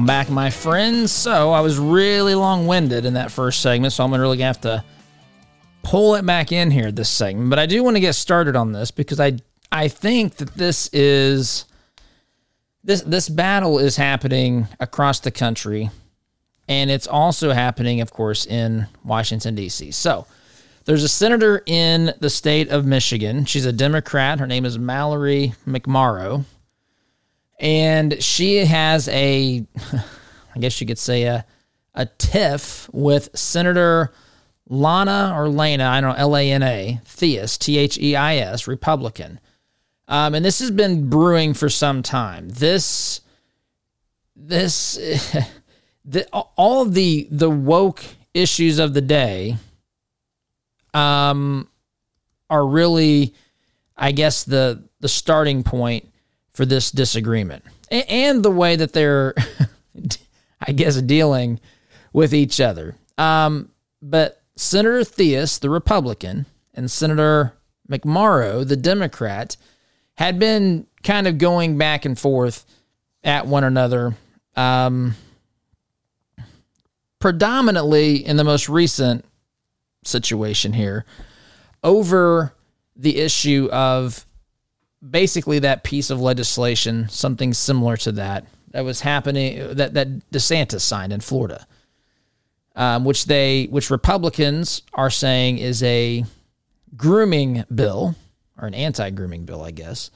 Back, 0.08 0.30
my 0.30 0.48
friends. 0.48 1.12
So, 1.12 1.52
I 1.52 1.60
was 1.60 1.78
really 1.78 2.34
long 2.34 2.66
winded 2.66 3.04
in 3.04 3.12
that 3.14 3.30
first 3.30 3.60
segment, 3.60 3.92
so 3.92 4.02
I'm 4.02 4.10
to 4.10 4.18
really 4.18 4.38
have 4.38 4.60
to 4.62 4.82
pull 5.82 6.14
it 6.14 6.24
back 6.24 6.50
in 6.50 6.70
here 6.70 6.90
this 6.90 7.10
segment. 7.10 7.50
But 7.50 7.58
I 7.58 7.66
do 7.66 7.84
want 7.84 7.96
to 7.96 8.00
get 8.00 8.14
started 8.14 8.56
on 8.56 8.72
this 8.72 8.90
because 8.90 9.20
I 9.20 9.36
I 9.70 9.88
think 9.88 10.36
that 10.36 10.54
this 10.54 10.88
is 10.92 11.66
this 12.82 13.02
this 13.02 13.28
battle 13.28 13.78
is 13.78 13.96
happening 13.96 14.66
across 14.80 15.20
the 15.20 15.30
country 15.30 15.90
and 16.68 16.90
it's 16.90 17.06
also 17.06 17.52
happening 17.52 18.00
of 18.00 18.10
course 18.10 18.46
in 18.46 18.86
Washington 19.04 19.54
D.C. 19.54 19.90
So 19.90 20.26
there's 20.86 21.04
a 21.04 21.08
senator 21.08 21.62
in 21.66 22.14
the 22.20 22.30
state 22.30 22.70
of 22.70 22.86
Michigan. 22.86 23.44
She's 23.44 23.66
a 23.66 23.72
Democrat. 23.72 24.40
Her 24.40 24.46
name 24.46 24.64
is 24.64 24.78
Mallory 24.78 25.52
McMorrow. 25.66 26.46
And 27.58 28.22
she 28.22 28.64
has 28.64 29.08
a 29.08 29.66
I 30.54 30.58
guess 30.58 30.80
you 30.80 30.86
could 30.86 30.98
say 30.98 31.24
a 31.24 31.44
a 31.94 32.06
tiff 32.06 32.88
with 32.92 33.36
Senator 33.36 34.12
Lana 34.68 35.32
or 35.34 35.48
Lena, 35.48 35.86
I 35.88 36.00
don't 36.00 36.10
know, 36.10 36.16
L 36.16 36.36
A 36.36 36.52
N 36.52 36.62
A, 36.62 37.00
Theis, 37.04 37.58
T 37.58 37.78
H 37.78 37.98
E 37.98 38.14
I 38.16 38.36
S, 38.36 38.66
Republican. 38.66 39.40
Um, 40.06 40.34
and 40.34 40.44
this 40.44 40.60
has 40.60 40.70
been 40.70 41.10
brewing 41.10 41.54
for 41.54 41.68
some 41.68 42.02
time. 42.02 42.48
This, 42.48 43.20
this, 44.36 44.94
the, 46.04 46.26
all 46.32 46.82
of 46.82 46.94
the 46.94 47.28
the 47.30 47.50
woke 47.50 48.04
issues 48.32 48.78
of 48.78 48.94
the 48.94 49.00
day, 49.00 49.56
um, 50.94 51.68
are 52.50 52.66
really, 52.66 53.34
I 53.96 54.12
guess 54.12 54.44
the 54.44 54.84
the 55.00 55.08
starting 55.08 55.62
point 55.62 56.07
for 56.58 56.66
this 56.66 56.90
disagreement, 56.90 57.64
and, 57.88 58.42
the 58.42 58.50
way 58.50 58.74
that 58.74 58.92
they're, 58.92 59.32
I 60.60 60.72
guess, 60.72 61.00
dealing 61.00 61.60
with 62.12 62.34
each 62.34 62.60
other. 62.60 62.96
Um, 63.16 63.70
but 64.02 64.42
Senator 64.56 65.04
Theis, 65.04 65.60
the 65.60 65.70
Republican, 65.70 66.46
and 66.74 66.90
Senator 66.90 67.54
McMorrow, 67.88 68.66
the 68.66 68.76
Democrat 68.76 69.56
had 70.16 70.40
been 70.40 70.88
kind 71.04 71.28
of 71.28 71.38
going 71.38 71.78
back 71.78 72.04
and 72.04 72.18
forth 72.18 72.66
at 73.22 73.46
one 73.46 73.62
another. 73.62 74.16
Um, 74.56 75.14
predominantly 77.20 78.16
in 78.26 78.36
the 78.36 78.42
most 78.42 78.68
recent 78.68 79.24
situation 80.02 80.72
here 80.72 81.04
over 81.84 82.52
the 82.96 83.18
issue 83.18 83.68
of 83.70 84.26
basically 85.06 85.60
that 85.60 85.84
piece 85.84 86.10
of 86.10 86.20
legislation, 86.20 87.08
something 87.08 87.52
similar 87.54 87.96
to 87.98 88.12
that, 88.12 88.46
that 88.70 88.84
was 88.84 89.00
happening 89.00 89.74
that 89.76 89.94
that 89.94 90.08
DeSantis 90.30 90.82
signed 90.82 91.12
in 91.12 91.20
Florida, 91.20 91.66
um, 92.76 93.04
which 93.04 93.24
they 93.24 93.66
which 93.66 93.90
Republicans 93.90 94.82
are 94.94 95.10
saying 95.10 95.58
is 95.58 95.82
a 95.82 96.24
grooming 96.96 97.64
bill 97.74 98.14
or 98.60 98.66
an 98.68 98.74
anti 98.74 99.10
grooming 99.10 99.44
bill, 99.44 99.62
I 99.62 99.70
guess. 99.70 100.10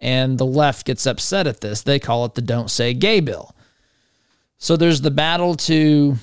And 0.00 0.38
the 0.38 0.46
left 0.46 0.86
gets 0.86 1.06
upset 1.06 1.46
at 1.46 1.60
this. 1.60 1.82
They 1.82 1.98
call 1.98 2.24
it 2.24 2.34
the 2.34 2.42
Don't 2.42 2.70
Say 2.70 2.94
Gay 2.94 3.20
bill. 3.20 3.54
So 4.58 4.76
there's 4.76 5.00
the 5.00 5.10
battle 5.10 5.54
to 5.54 6.16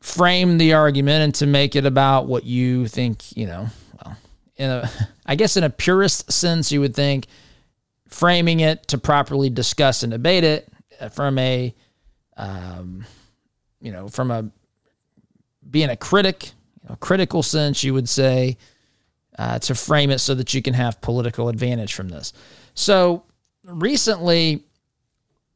frame 0.00 0.58
the 0.58 0.74
argument 0.74 1.22
and 1.22 1.34
to 1.36 1.46
make 1.46 1.76
it 1.76 1.86
about 1.86 2.26
what 2.26 2.44
you 2.44 2.88
think, 2.88 3.36
you 3.36 3.46
know, 3.46 3.68
well, 4.04 4.16
in 4.56 4.70
a, 4.70 4.90
I 5.26 5.34
guess 5.34 5.56
in 5.56 5.64
a 5.64 5.70
purist 5.70 6.30
sense, 6.32 6.72
you 6.72 6.80
would 6.80 6.94
think 6.94 7.26
framing 8.08 8.60
it 8.60 8.86
to 8.88 8.98
properly 8.98 9.50
discuss 9.50 10.02
and 10.02 10.12
debate 10.12 10.44
it 10.44 10.68
from 11.12 11.38
a, 11.38 11.74
um, 12.36 13.04
you 13.80 13.92
know, 13.92 14.08
from 14.08 14.30
a 14.30 14.50
being 15.68 15.90
a 15.90 15.96
critic, 15.96 16.52
you 16.82 16.88
know, 16.88 16.96
critical 16.96 17.42
sense, 17.42 17.82
you 17.82 17.94
would 17.94 18.08
say, 18.08 18.56
uh, 19.38 19.58
to 19.58 19.74
frame 19.74 20.10
it 20.10 20.18
so 20.18 20.34
that 20.34 20.54
you 20.54 20.62
can 20.62 20.74
have 20.74 21.00
political 21.00 21.48
advantage 21.48 21.94
from 21.94 22.08
this. 22.08 22.32
So 22.74 23.24
recently, 23.64 24.62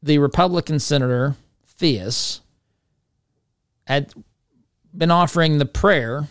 the 0.03 0.19
Republican 0.19 0.81
Senator 0.81 1.37
Theis 1.79 2.41
had 3.87 4.13
been 4.97 5.11
offering 5.11 5.59
the 5.59 5.67
prayer, 5.67 6.27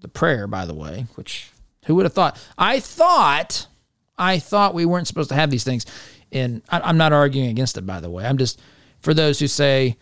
the 0.00 0.08
prayer, 0.08 0.46
by 0.46 0.66
the 0.66 0.74
way, 0.74 1.06
which 1.14 1.50
who 1.86 1.94
would 1.96 2.04
have 2.04 2.12
thought? 2.12 2.42
I 2.56 2.80
thought, 2.80 3.66
I 4.18 4.38
thought 4.38 4.74
we 4.74 4.84
weren't 4.84 5.06
supposed 5.06 5.30
to 5.30 5.34
have 5.34 5.50
these 5.50 5.64
things. 5.64 5.86
And 6.32 6.62
I'm 6.68 6.96
not 6.96 7.12
arguing 7.12 7.48
against 7.48 7.78
it, 7.78 7.86
by 7.86 8.00
the 8.00 8.10
way. 8.10 8.24
I'm 8.24 8.38
just 8.38 8.60
for 9.00 9.14
those 9.14 9.38
who 9.38 9.46
say 9.46 9.96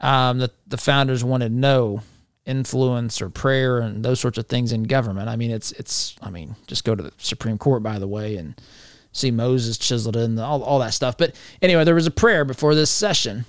um, 0.00 0.38
that 0.38 0.52
the 0.66 0.76
founders 0.76 1.24
wanted 1.24 1.52
no 1.52 2.02
influence 2.44 3.20
or 3.20 3.28
prayer 3.28 3.78
and 3.78 4.04
those 4.04 4.18
sorts 4.18 4.38
of 4.38 4.46
things 4.46 4.72
in 4.72 4.82
government. 4.84 5.28
I 5.28 5.36
mean, 5.36 5.50
it's 5.50 5.72
it's. 5.72 6.16
I 6.22 6.30
mean, 6.30 6.56
just 6.66 6.84
go 6.84 6.94
to 6.94 7.02
the 7.02 7.12
Supreme 7.18 7.58
Court, 7.58 7.82
by 7.82 7.98
the 7.98 8.08
way, 8.08 8.36
and 8.36 8.60
see 9.12 9.30
Moses 9.30 9.78
chiseled 9.78 10.16
in 10.16 10.38
all 10.38 10.62
all 10.62 10.78
that 10.80 10.94
stuff. 10.94 11.16
But 11.16 11.34
anyway, 11.62 11.84
there 11.84 11.94
was 11.94 12.06
a 12.06 12.10
prayer 12.12 12.44
before 12.44 12.74
this 12.74 12.90
session, 12.90 13.44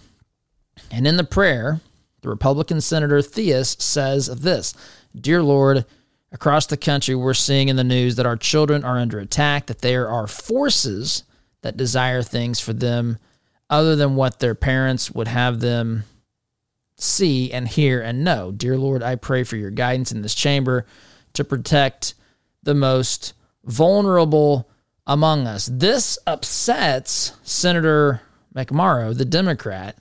and 0.91 1.07
in 1.07 1.17
the 1.17 1.23
prayer, 1.23 1.81
the 2.21 2.29
Republican 2.29 2.81
Senator 2.81 3.21
Theis 3.21 3.81
says 3.81 4.27
this: 4.27 4.73
"Dear 5.19 5.41
Lord." 5.41 5.85
Across 6.31 6.67
the 6.67 6.77
country, 6.77 7.15
we're 7.15 7.33
seeing 7.33 7.69
in 7.69 7.75
the 7.75 7.83
news 7.83 8.15
that 8.15 8.25
our 8.25 8.37
children 8.37 8.83
are 8.83 8.99
under 8.99 9.19
attack, 9.19 9.65
that 9.65 9.81
there 9.81 10.07
are 10.09 10.27
forces 10.27 11.23
that 11.61 11.77
desire 11.77 12.21
things 12.21 12.59
for 12.59 12.73
them 12.73 13.17
other 13.69 13.95
than 13.95 14.15
what 14.15 14.39
their 14.39 14.55
parents 14.55 15.11
would 15.11 15.27
have 15.27 15.59
them 15.59 16.03
see 16.97 17.51
and 17.51 17.67
hear 17.67 18.01
and 18.01 18.23
know. 18.23 18.51
Dear 18.51 18.77
Lord, 18.77 19.01
I 19.01 19.15
pray 19.15 19.43
for 19.43 19.55
your 19.55 19.71
guidance 19.71 20.11
in 20.11 20.21
this 20.21 20.35
chamber 20.35 20.85
to 21.33 21.43
protect 21.43 22.13
the 22.63 22.75
most 22.75 23.33
vulnerable 23.63 24.69
among 25.07 25.47
us. 25.47 25.69
This 25.71 26.19
upsets 26.27 27.33
Senator 27.43 28.21
McMorrow, 28.55 29.17
the 29.17 29.25
Democrat, 29.25 29.97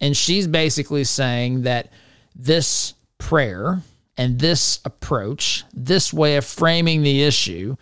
and 0.00 0.16
she's 0.16 0.46
basically 0.46 1.04
saying 1.04 1.62
that 1.62 1.90
this 2.34 2.94
prayer 3.18 3.82
and 4.18 4.40
this 4.40 4.80
approach, 4.84 5.64
this 5.72 6.12
way 6.12 6.36
of 6.36 6.44
framing 6.44 7.02
the 7.02 7.22
issue, 7.22 7.76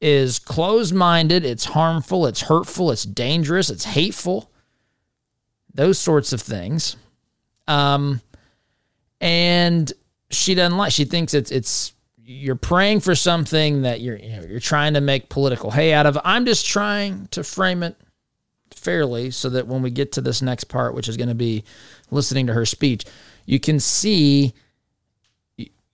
is 0.00 0.40
closed 0.40 0.92
minded, 0.92 1.44
it's 1.44 1.64
harmful, 1.64 2.26
it's 2.26 2.42
hurtful, 2.42 2.90
it's 2.90 3.04
dangerous, 3.04 3.70
it's 3.70 3.84
hateful, 3.84 4.50
those 5.72 5.98
sorts 5.98 6.32
of 6.32 6.42
things. 6.42 6.96
Um, 7.68 8.20
and 9.20 9.90
she 10.30 10.54
doesn't 10.54 10.76
like. 10.76 10.92
She 10.92 11.04
thinks 11.04 11.32
it's 11.34 11.50
it's 11.50 11.92
you're 12.18 12.56
praying 12.56 13.00
for 13.00 13.14
something 13.14 13.82
that 13.82 14.00
you're 14.00 14.16
you 14.16 14.28
know, 14.28 14.42
you're 14.42 14.60
trying 14.60 14.94
to 14.94 15.00
make 15.00 15.28
political 15.28 15.70
hay 15.70 15.92
out 15.92 16.06
of. 16.06 16.18
I'm 16.24 16.44
just 16.44 16.66
trying 16.66 17.28
to 17.28 17.44
frame 17.44 17.82
it 17.82 17.96
fairly 18.74 19.30
so 19.30 19.48
that 19.50 19.66
when 19.66 19.82
we 19.82 19.90
get 19.90 20.12
to 20.12 20.20
this 20.20 20.42
next 20.42 20.64
part, 20.64 20.94
which 20.94 21.08
is 21.08 21.16
going 21.16 21.28
to 21.28 21.34
be 21.34 21.64
listening 22.10 22.48
to 22.48 22.52
her 22.52 22.66
speech, 22.66 23.04
you 23.46 23.60
can 23.60 23.80
see 23.80 24.52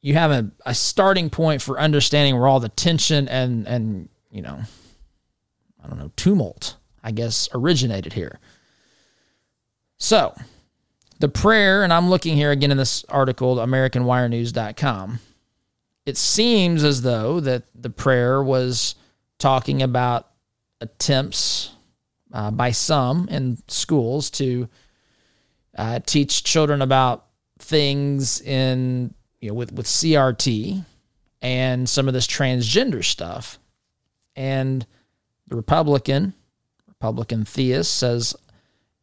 you 0.03 0.15
have 0.15 0.31
a, 0.31 0.51
a 0.67 0.75
starting 0.75 1.31
point 1.31 1.62
for 1.62 1.81
understanding 1.81 2.35
where 2.37 2.49
all 2.49 2.61
the 2.61 2.69
tension 2.69 3.29
and 3.29 3.67
and 3.67 4.09
you 4.31 4.43
know 4.43 4.61
I 5.83 5.88
don't 5.88 5.99
know 5.99 6.11
tumult 6.17 6.77
I 7.03 7.12
guess 7.12 7.49
originated 7.55 8.12
here. 8.12 8.38
So 9.99 10.35
the 11.21 11.29
prayer, 11.29 11.85
and 11.85 11.93
I'm 11.93 12.11
looking 12.11 12.37
here 12.37 12.51
again 12.51 12.73
in 12.73 12.77
this 12.77 13.05
article, 13.09 13.57
AmericanWireNews.com. 13.57 15.21
It 16.05 16.17
seems 16.17 16.83
as 16.83 17.03
though 17.03 17.38
that 17.41 17.62
the 17.75 17.91
prayer 17.91 18.43
was 18.43 18.97
talking 19.38 19.83
about 19.83 20.29
attempts 20.81 21.71
uh, 22.33 22.51
by 22.51 22.73
some 22.73 23.29
in 23.29 23.59
schools 23.69 24.31
to 24.31 24.69
uh, 25.79 26.01
teach 26.05 26.43
children 26.43 26.83
about 26.83 27.27
things 27.61 28.41
in 28.41 29.15
you 29.42 29.48
know 29.48 29.55
with 29.55 29.72
with 29.72 29.87
CRT 29.87 30.83
and 31.42 31.88
some 31.88 32.09
of 32.09 32.14
this 32.14 32.26
transgender 32.26 33.05
stuff, 33.05 33.59
and 34.35 34.87
the 35.48 35.57
Republican 35.57 36.33
Republican 36.87 37.44
theist 37.44 37.94
says 37.94 38.35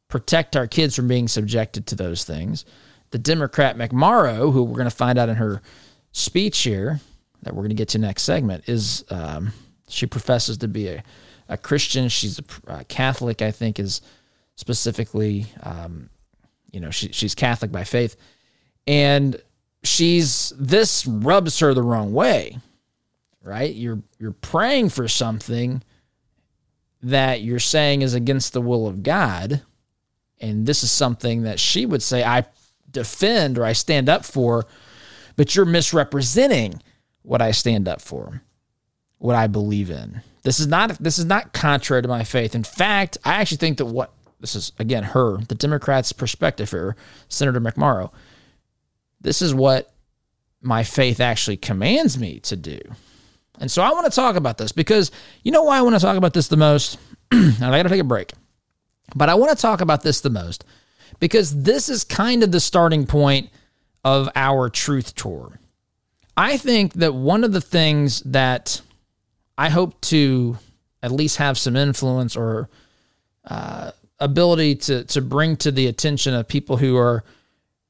protect 0.08 0.56
our 0.56 0.65
kids 0.65 0.95
from 0.95 1.08
being 1.08 1.28
subjected 1.28 1.86
to 1.86 1.95
those 1.95 2.23
things. 2.23 2.65
The 3.12 3.19
Democrat 3.19 3.78
McMorrow, 3.78 4.52
who 4.52 4.63
we're 4.63 4.78
going 4.78 4.89
to 4.89 4.95
find 4.95 5.19
out 5.19 5.30
in 5.30 5.36
her 5.36 5.62
speech 6.13 6.60
here 6.60 6.99
that 7.43 7.54
we're 7.54 7.62
going 7.62 7.69
to 7.69 7.75
get 7.75 7.89
to 7.89 7.99
next 7.99 8.23
segment, 8.23 8.67
is 8.67 9.04
um, 9.10 9.52
she 9.88 10.08
professes 10.08 10.58
to 10.60 10.67
be 10.67 10.88
a, 10.88 11.04
a 11.49 11.58
Christian. 11.58 12.08
She's 12.10 12.39
a, 12.39 12.43
a 12.67 12.84
Catholic, 12.86 13.41
I 13.41 13.52
think, 13.52 13.80
is 13.80 14.02
specifically, 14.56 15.47
um, 15.63 16.10
you 16.71 16.80
know, 16.80 16.91
she, 16.91 17.12
she's 17.12 17.36
Catholic 17.36 17.71
by 17.71 17.84
faith, 17.84 18.15
and 18.88 19.39
she's 19.84 20.54
this 20.58 21.06
rubs 21.06 21.60
her 21.60 21.74
the 21.74 21.84
wrong 21.84 22.13
way, 22.13 22.58
right? 23.42 23.74
You're 23.74 24.02
you're 24.18 24.32
praying 24.32 24.89
for 24.89 25.08
something 25.08 25.84
that 27.02 27.42
you're 27.42 27.60
saying 27.60 28.02
is 28.02 28.13
against 28.13 28.54
the 28.54 28.62
will 28.62 28.88
of 28.88 29.04
God 29.04 29.62
and 30.42 30.65
this 30.65 30.84
is 30.84 30.92
something 30.92 31.44
that 31.44 31.60
she 31.60 31.86
would 31.86 32.02
say 32.02 32.24
I 32.24 32.46
defend 32.92 33.58
or 33.58 33.65
I 33.65 33.74
stand 33.74 34.10
up 34.10 34.26
for, 34.26 34.65
but 35.36 35.56
you're 35.56 35.65
misrepresenting 35.65 36.82
what 37.24 37.42
I 37.42 37.52
stand 37.52 37.88
up 37.88 38.02
for, 38.02 38.42
what 39.18 39.36
I 39.36 39.48
believe 39.48 39.89
in. 39.89 40.22
This 40.44 40.60
is 40.60 40.68
not 40.68 40.98
this 41.00 41.20
is 41.20 41.26
not 41.26 41.54
contrary 41.54 42.02
to 42.02 42.08
my 42.08 42.24
faith. 42.24 42.56
In 42.56 42.63
fact, 42.63 43.18
I 43.26 43.36
actually 43.36 43.58
think 43.58 43.78
that 43.78 43.86
what 43.86 44.13
this 44.39 44.56
is 44.56 44.72
again 44.80 45.04
her, 45.04 45.38
the 45.38 45.56
Democrats' 45.56 46.13
perspective 46.13 46.72
here, 46.72 46.96
Senator 47.28 47.60
McMorrow. 47.60 48.12
This 49.22 49.42
is 49.42 49.54
what 49.54 49.92
my 50.62 50.84
faith 50.84 51.20
actually 51.20 51.58
commands 51.58 52.18
me 52.18 52.40
to 52.42 52.56
do. 52.56 52.80
And 53.60 53.70
so 53.70 53.82
I 53.82 53.92
want 53.92 54.06
to 54.06 54.16
talk 54.16 54.36
about 54.36 54.58
this 54.58 54.72
because 54.72 55.12
you 55.44 55.52
know 55.52 55.64
why 55.64 55.78
I 55.78 55.82
want 55.82 55.96
to 55.96 56.02
talk 56.02 56.18
about 56.18 56.34
this 56.34 56.48
the 56.48 56.58
most? 56.58 56.98
and 57.32 57.64
I 57.64 57.78
got 57.78 57.84
to 57.84 57.90
take 57.90 58.02
a 58.02 58.06
break. 58.06 58.32
But 59.16 59.30
I 59.30 59.36
want 59.36 59.56
to 59.56 59.62
talk 59.62 59.82
about 59.82 60.02
this 60.02 60.22
the 60.22 60.30
most 60.30 60.66
because 61.20 61.64
this 61.64 61.90
is 61.90 62.04
kind 62.04 62.44
of 62.44 62.52
the 62.52 62.60
starting 62.60 63.06
point 63.06 63.50
of 64.04 64.30
our 64.36 64.70
truth 64.70 65.16
tour. 65.16 65.60
I 66.38 66.58
think 66.58 66.94
that 66.94 67.14
one 67.14 67.44
of 67.44 67.52
the 67.52 67.62
things 67.62 68.22
that 68.22 68.82
I 69.58 69.70
hope 69.70 70.00
to 70.02 70.58
at 71.04 71.12
least 71.12 71.38
have 71.38 71.58
some 71.58 71.76
influence 71.76 72.36
or 72.36 72.70
uh, 73.46 73.92
ability 74.20 74.76
to 74.76 75.04
to 75.06 75.22
bring 75.22 75.58
to 75.58 75.72
the 75.72 75.88
attention 75.88 76.34
of 76.34 76.48
people 76.48 76.78
who 76.78 76.96
are 76.98 77.24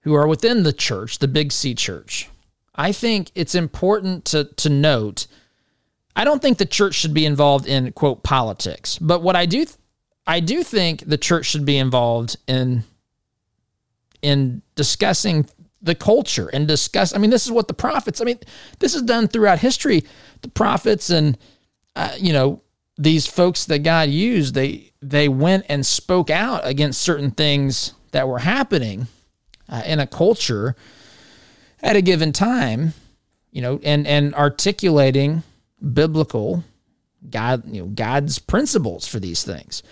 who 0.01 0.13
are 0.13 0.27
within 0.27 0.63
the 0.63 0.73
church, 0.73 1.19
the 1.19 1.27
Big 1.27 1.51
C 1.51 1.75
church. 1.75 2.29
I 2.75 2.91
think 2.91 3.31
it's 3.35 3.55
important 3.55 4.25
to 4.25 4.45
to 4.45 4.69
note 4.69 5.27
I 6.15 6.25
don't 6.25 6.41
think 6.41 6.57
the 6.57 6.65
church 6.65 6.95
should 6.95 7.13
be 7.13 7.25
involved 7.25 7.65
in 7.65 7.91
quote 7.93 8.23
politics. 8.23 8.97
But 8.99 9.21
what 9.21 9.35
I 9.35 9.45
do 9.45 9.65
I 10.27 10.39
do 10.39 10.63
think 10.63 11.05
the 11.05 11.17
church 11.17 11.45
should 11.45 11.65
be 11.65 11.77
involved 11.77 12.38
in 12.47 12.83
in 14.21 14.62
discussing 14.75 15.47
the 15.81 15.95
culture 15.95 16.49
and 16.51 16.67
discuss. 16.67 17.15
I 17.15 17.19
mean, 17.19 17.29
this 17.29 17.45
is 17.45 17.51
what 17.51 17.67
the 17.69 17.73
prophets. 17.73 18.19
I 18.19 18.25
mean, 18.25 18.39
this 18.79 18.95
is 18.95 19.01
done 19.03 19.29
throughout 19.29 19.59
history. 19.59 20.03
The 20.41 20.49
prophets 20.49 21.09
and 21.09 21.38
uh, 21.95 22.15
you 22.17 22.33
know 22.33 22.62
these 22.97 23.25
folks 23.25 23.65
that 23.65 23.79
God 23.79 24.09
used, 24.09 24.55
they 24.55 24.91
they 25.01 25.29
went 25.29 25.65
and 25.69 25.85
spoke 25.85 26.29
out 26.29 26.67
against 26.67 27.01
certain 27.01 27.31
things 27.31 27.93
that 28.12 28.27
were 28.27 28.39
happening 28.39 29.07
uh, 29.69 29.84
in 29.86 29.99
a 29.99 30.08
culture 30.08 30.75
at 31.82 31.95
a 31.95 32.01
given 32.01 32.32
time. 32.32 32.93
You 33.51 33.62
know, 33.63 33.79
and 33.84 34.05
and 34.05 34.36
articulating 34.36 35.41
biblical 35.93 36.63
God, 37.29 37.63
you 37.67 37.82
know, 37.82 37.88
God's 37.88 38.39
principles 38.39 39.08
for 39.08 39.19
these 39.19 39.43
things. 39.43 39.84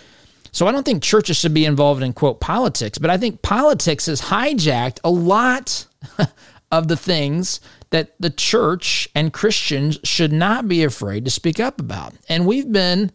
So 0.52 0.66
I 0.66 0.72
don't 0.72 0.84
think 0.84 1.02
churches 1.02 1.36
should 1.36 1.54
be 1.54 1.66
involved 1.66 2.02
in 2.02 2.12
quote 2.12 2.40
politics, 2.40 2.98
but 2.98 3.10
I 3.10 3.18
think 3.18 3.42
politics 3.42 4.06
has 4.06 4.20
hijacked 4.20 4.98
a 5.04 5.10
lot 5.10 5.86
of 6.72 6.88
the 6.88 6.96
things 6.96 7.60
that 7.90 8.14
the 8.18 8.30
church 8.30 9.08
and 9.14 9.32
Christians 9.32 9.98
should 10.04 10.32
not 10.32 10.68
be 10.68 10.84
afraid 10.84 11.24
to 11.24 11.30
speak 11.30 11.60
up 11.60 11.80
about. 11.80 12.14
And 12.28 12.46
we've 12.46 12.70
been, 12.70 13.12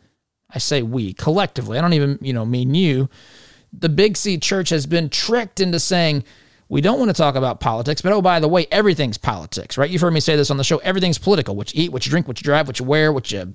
I 0.50 0.60
say 0.60 0.84
we 0.84 1.14
collectively, 1.14 1.78
I 1.78 1.82
don't 1.82 1.94
even, 1.94 2.20
you 2.22 2.34
know, 2.34 2.46
mean 2.46 2.74
you. 2.74 3.10
The 3.72 3.90
Big 3.90 4.18
C 4.18 4.38
church 4.38 4.70
has 4.70 4.86
been 4.86 5.10
tricked 5.10 5.60
into 5.60 5.80
saying, 5.80 6.24
we 6.70 6.82
don't 6.82 7.00
want 7.00 7.10
to 7.10 7.14
talk 7.14 7.36
about 7.36 7.60
politics, 7.60 8.02
but 8.02 8.14
oh, 8.14 8.22
by 8.22 8.40
the 8.40 8.48
way, 8.48 8.66
everything's 8.72 9.18
politics, 9.18 9.78
right? 9.78 9.90
You've 9.90 10.02
heard 10.02 10.14
me 10.14 10.20
say 10.20 10.36
this 10.36 10.50
on 10.50 10.58
the 10.58 10.64
show. 10.64 10.78
Everything's 10.80 11.18
political. 11.18 11.56
What 11.56 11.74
you 11.74 11.84
eat, 11.84 11.92
what 11.92 12.06
you 12.06 12.10
drink, 12.10 12.28
what 12.28 12.40
you 12.40 12.44
drive, 12.44 12.68
what 12.68 12.80
you 12.80 12.86
wear, 12.86 13.12
what 13.12 13.32
you 13.32 13.54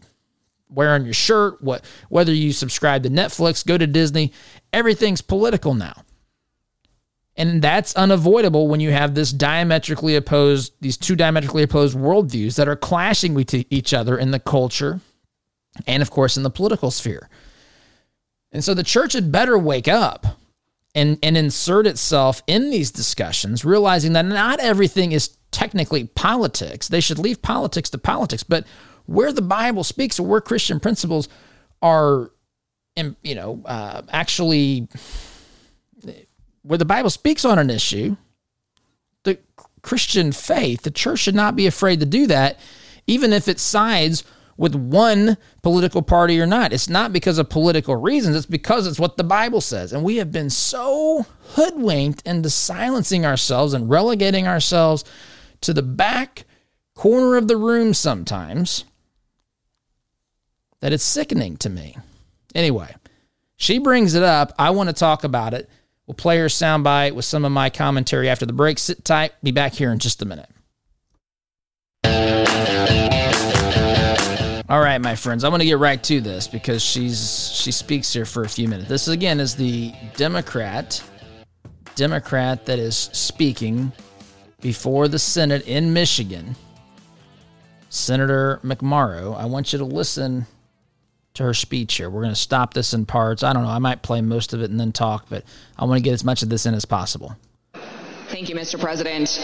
wearing 0.68 1.04
your 1.04 1.14
shirt, 1.14 1.62
what 1.62 1.84
whether 2.08 2.32
you 2.32 2.52
subscribe 2.52 3.02
to 3.02 3.10
Netflix, 3.10 3.66
go 3.66 3.78
to 3.78 3.86
Disney, 3.86 4.32
everything's 4.72 5.22
political 5.22 5.74
now. 5.74 6.04
And 7.38 7.62
that's 7.62 7.94
unavoidable 7.94 8.66
when 8.66 8.80
you 8.80 8.90
have 8.90 9.14
this 9.14 9.30
diametrically 9.30 10.16
opposed, 10.16 10.72
these 10.80 10.96
two 10.96 11.14
diametrically 11.14 11.62
opposed 11.62 11.96
worldviews 11.96 12.56
that 12.56 12.66
are 12.66 12.74
clashing 12.74 13.32
with 13.32 13.54
each 13.70 13.94
other 13.94 14.18
in 14.18 14.32
the 14.32 14.40
culture 14.40 15.00
and, 15.86 16.02
of 16.02 16.10
course, 16.10 16.36
in 16.36 16.42
the 16.42 16.50
political 16.50 16.90
sphere. 16.90 17.30
And 18.50 18.64
so 18.64 18.74
the 18.74 18.82
church 18.82 19.12
had 19.12 19.30
better 19.30 19.56
wake 19.56 19.86
up 19.86 20.26
and, 20.98 21.16
and 21.22 21.36
insert 21.36 21.86
itself 21.86 22.42
in 22.48 22.70
these 22.70 22.90
discussions, 22.90 23.64
realizing 23.64 24.14
that 24.14 24.24
not 24.24 24.58
everything 24.58 25.12
is 25.12 25.36
technically 25.52 26.04
politics. 26.04 26.88
They 26.88 27.00
should 27.00 27.20
leave 27.20 27.40
politics 27.40 27.88
to 27.90 27.98
politics, 27.98 28.42
but 28.42 28.66
where 29.06 29.32
the 29.32 29.40
Bible 29.40 29.84
speaks 29.84 30.18
or 30.18 30.26
where 30.26 30.40
Christian 30.40 30.80
principles 30.80 31.28
are, 31.80 32.32
you 32.96 33.34
know, 33.36 33.62
uh, 33.64 34.02
actually 34.10 34.88
where 36.62 36.78
the 36.78 36.84
Bible 36.84 37.10
speaks 37.10 37.44
on 37.44 37.60
an 37.60 37.70
issue, 37.70 38.16
the 39.22 39.38
Christian 39.82 40.32
faith, 40.32 40.82
the 40.82 40.90
church 40.90 41.20
should 41.20 41.36
not 41.36 41.54
be 41.54 41.68
afraid 41.68 42.00
to 42.00 42.06
do 42.06 42.26
that, 42.26 42.58
even 43.06 43.32
if 43.32 43.46
it 43.46 43.60
sides 43.60 44.24
with 44.58 44.74
one 44.74 45.38
political 45.62 46.02
party 46.02 46.38
or 46.40 46.46
not. 46.46 46.72
It's 46.72 46.88
not 46.88 47.12
because 47.12 47.38
of 47.38 47.48
political 47.48 47.96
reasons, 47.96 48.36
it's 48.36 48.44
because 48.44 48.86
it's 48.86 48.98
what 48.98 49.16
the 49.16 49.24
Bible 49.24 49.62
says. 49.62 49.94
And 49.94 50.04
we 50.04 50.16
have 50.16 50.30
been 50.30 50.50
so 50.50 51.24
hoodwinked 51.54 52.26
into 52.26 52.50
silencing 52.50 53.24
ourselves 53.24 53.72
and 53.72 53.88
relegating 53.88 54.46
ourselves 54.46 55.04
to 55.62 55.72
the 55.72 55.82
back 55.82 56.44
corner 56.94 57.36
of 57.36 57.48
the 57.48 57.56
room 57.56 57.94
sometimes 57.94 58.84
that 60.80 60.92
it's 60.92 61.04
sickening 61.04 61.56
to 61.58 61.70
me. 61.70 61.96
Anyway, 62.54 62.94
she 63.56 63.78
brings 63.78 64.14
it 64.14 64.22
up. 64.22 64.52
I 64.58 64.70
want 64.70 64.88
to 64.88 64.92
talk 64.92 65.22
about 65.22 65.54
it. 65.54 65.70
We'll 66.06 66.14
play 66.14 66.38
her 66.38 66.46
soundbite 66.46 67.12
with 67.12 67.24
some 67.24 67.44
of 67.44 67.52
my 67.52 67.70
commentary 67.70 68.28
after 68.28 68.46
the 68.46 68.52
break. 68.52 68.78
Sit 68.78 69.04
tight. 69.04 69.32
Be 69.42 69.52
back 69.52 69.74
here 69.74 69.92
in 69.92 69.98
just 69.98 70.22
a 70.22 70.24
minute. 70.24 70.48
All 74.70 74.80
right, 74.80 75.00
my 75.00 75.16
friends, 75.16 75.44
I'm 75.44 75.50
going 75.50 75.60
to 75.60 75.64
get 75.64 75.78
right 75.78 76.02
to 76.04 76.20
this 76.20 76.46
because 76.46 76.82
she's 76.82 77.50
she 77.54 77.72
speaks 77.72 78.12
here 78.12 78.26
for 78.26 78.42
a 78.42 78.48
few 78.48 78.68
minutes. 78.68 78.90
This 78.90 79.08
again 79.08 79.40
is 79.40 79.56
the 79.56 79.94
Democrat 80.16 81.02
Democrat 81.94 82.66
that 82.66 82.78
is 82.78 82.94
speaking 83.14 83.92
before 84.60 85.08
the 85.08 85.18
Senate 85.18 85.66
in 85.66 85.94
Michigan. 85.94 86.54
Senator 87.88 88.60
McMorrow, 88.62 89.34
I 89.40 89.46
want 89.46 89.72
you 89.72 89.78
to 89.78 89.86
listen 89.86 90.46
to 91.32 91.44
her 91.44 91.54
speech 91.54 91.94
here. 91.94 92.10
We're 92.10 92.20
going 92.20 92.34
to 92.34 92.40
stop 92.40 92.74
this 92.74 92.92
in 92.92 93.06
parts. 93.06 93.42
I 93.42 93.54
don't 93.54 93.62
know. 93.62 93.70
I 93.70 93.78
might 93.78 94.02
play 94.02 94.20
most 94.20 94.52
of 94.52 94.60
it 94.60 94.70
and 94.70 94.78
then 94.78 94.92
talk, 94.92 95.26
but 95.30 95.44
I 95.78 95.86
want 95.86 95.96
to 95.96 96.02
get 96.02 96.12
as 96.12 96.24
much 96.24 96.42
of 96.42 96.50
this 96.50 96.66
in 96.66 96.74
as 96.74 96.84
possible. 96.84 97.34
Thank 98.28 98.50
you, 98.50 98.54
Mr. 98.54 98.78
President. 98.78 99.40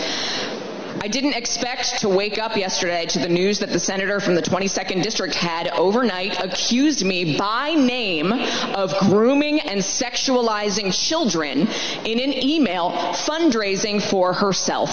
I 1.00 1.08
didn't 1.08 1.34
expect 1.34 2.00
to 2.00 2.08
wake 2.08 2.38
up 2.38 2.56
yesterday 2.56 3.06
to 3.06 3.18
the 3.18 3.28
news 3.28 3.58
that 3.58 3.70
the 3.70 3.78
senator 3.78 4.20
from 4.20 4.34
the 4.34 4.42
22nd 4.42 5.02
district 5.02 5.34
had 5.34 5.68
overnight 5.68 6.42
accused 6.42 7.04
me 7.04 7.36
by 7.36 7.74
name 7.74 8.32
of 8.32 8.96
grooming 9.00 9.60
and 9.60 9.80
sexualizing 9.80 10.92
children 10.92 11.68
in 12.04 12.20
an 12.20 12.32
email 12.32 12.90
fundraising 12.90 14.02
for 14.02 14.32
herself. 14.32 14.90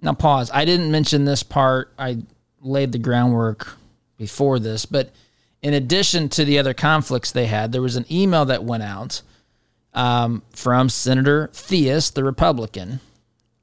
Now, 0.00 0.14
pause. 0.14 0.50
I 0.52 0.64
didn't 0.64 0.90
mention 0.90 1.24
this 1.24 1.42
part. 1.42 1.92
I 1.98 2.18
laid 2.60 2.92
the 2.92 2.98
groundwork 2.98 3.76
before 4.16 4.58
this, 4.58 4.86
but 4.86 5.10
in 5.62 5.74
addition 5.74 6.28
to 6.30 6.44
the 6.44 6.58
other 6.58 6.74
conflicts 6.74 7.32
they 7.32 7.46
had, 7.46 7.72
there 7.72 7.82
was 7.82 7.96
an 7.96 8.06
email 8.10 8.46
that 8.46 8.64
went 8.64 8.82
out 8.82 9.22
um, 9.94 10.42
from 10.54 10.88
Senator 10.88 11.50
Theis, 11.52 12.12
the 12.12 12.24
Republican, 12.24 13.00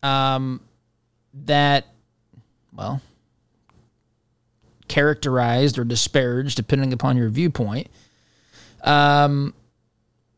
um, 0.04 0.60
that, 1.46 1.88
well, 2.74 3.02
characterized 4.88 5.78
or 5.78 5.84
disparaged, 5.84 6.56
depending 6.56 6.94
upon 6.94 7.18
your 7.18 7.30
viewpoint, 7.30 7.88
um, 8.84 9.54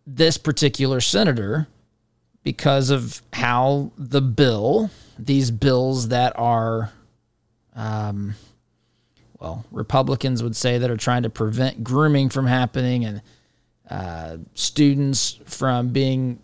this 0.06 0.38
particular 0.38 1.02
senator 1.02 1.68
because 2.44 2.90
of 2.90 3.22
how 3.34 3.92
the 3.98 4.22
bill, 4.22 4.90
these 5.18 5.52
bills 5.52 6.08
that 6.08 6.34
are, 6.38 6.92
um, 7.76 8.34
well, 9.40 9.66
Republicans 9.72 10.42
would 10.42 10.56
say 10.56 10.78
that 10.78 10.90
are 10.90 10.98
trying 10.98 11.24
to 11.24 11.30
prevent 11.30 11.84
grooming 11.84 12.30
from 12.30 12.48
happening 12.48 13.06
and 13.06 13.22
uh, 13.90 14.38
students 14.54 15.40
from 15.46 15.90
being 15.90 16.40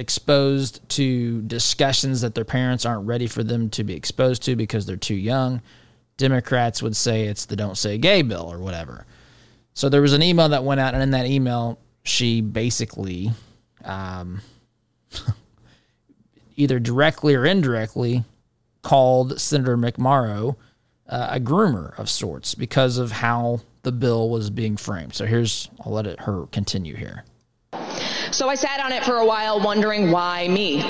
exposed 0.00 0.88
to 0.90 1.42
discussions 1.42 2.22
that 2.22 2.34
their 2.34 2.44
parents 2.44 2.86
aren't 2.86 3.06
ready 3.06 3.26
for 3.26 3.44
them 3.44 3.68
to 3.70 3.84
be 3.84 3.94
exposed 3.94 4.42
to 4.44 4.56
because 4.56 4.86
they're 4.86 4.96
too 4.96 5.14
young. 5.14 5.60
Democrats 6.16 6.82
would 6.82 6.96
say 6.96 7.26
it's 7.26 7.44
the 7.46 7.56
don't 7.56 7.76
say 7.76 7.98
gay 7.98 8.22
bill 8.22 8.50
or 8.50 8.58
whatever. 8.58 9.06
So 9.74 9.88
there 9.88 10.02
was 10.02 10.14
an 10.14 10.22
email 10.22 10.48
that 10.48 10.64
went 10.64 10.80
out, 10.80 10.94
and 10.94 11.02
in 11.02 11.12
that 11.12 11.26
email, 11.26 11.78
she 12.02 12.40
basically 12.40 13.30
um, 13.84 14.40
either 16.56 16.78
directly 16.78 17.34
or 17.34 17.44
indirectly 17.44 18.24
called 18.82 19.40
Senator 19.40 19.76
McMorrow 19.76 20.56
uh, 21.08 21.28
a 21.32 21.40
groomer 21.40 21.98
of 21.98 22.08
sorts 22.08 22.54
because 22.54 22.96
of 22.96 23.12
how 23.12 23.60
the 23.82 23.92
bill 23.92 24.30
was 24.30 24.48
being 24.48 24.76
framed. 24.76 25.14
So 25.14 25.26
here's, 25.26 25.68
I'll 25.84 25.92
let 25.92 26.06
it, 26.06 26.20
her 26.20 26.46
continue 26.46 26.96
here. 26.96 27.24
So 28.32 28.48
I 28.48 28.54
sat 28.54 28.80
on 28.80 28.92
it 28.92 29.04
for 29.04 29.16
a 29.16 29.26
while 29.26 29.60
wondering 29.60 30.10
why 30.10 30.46
me? 30.48 30.82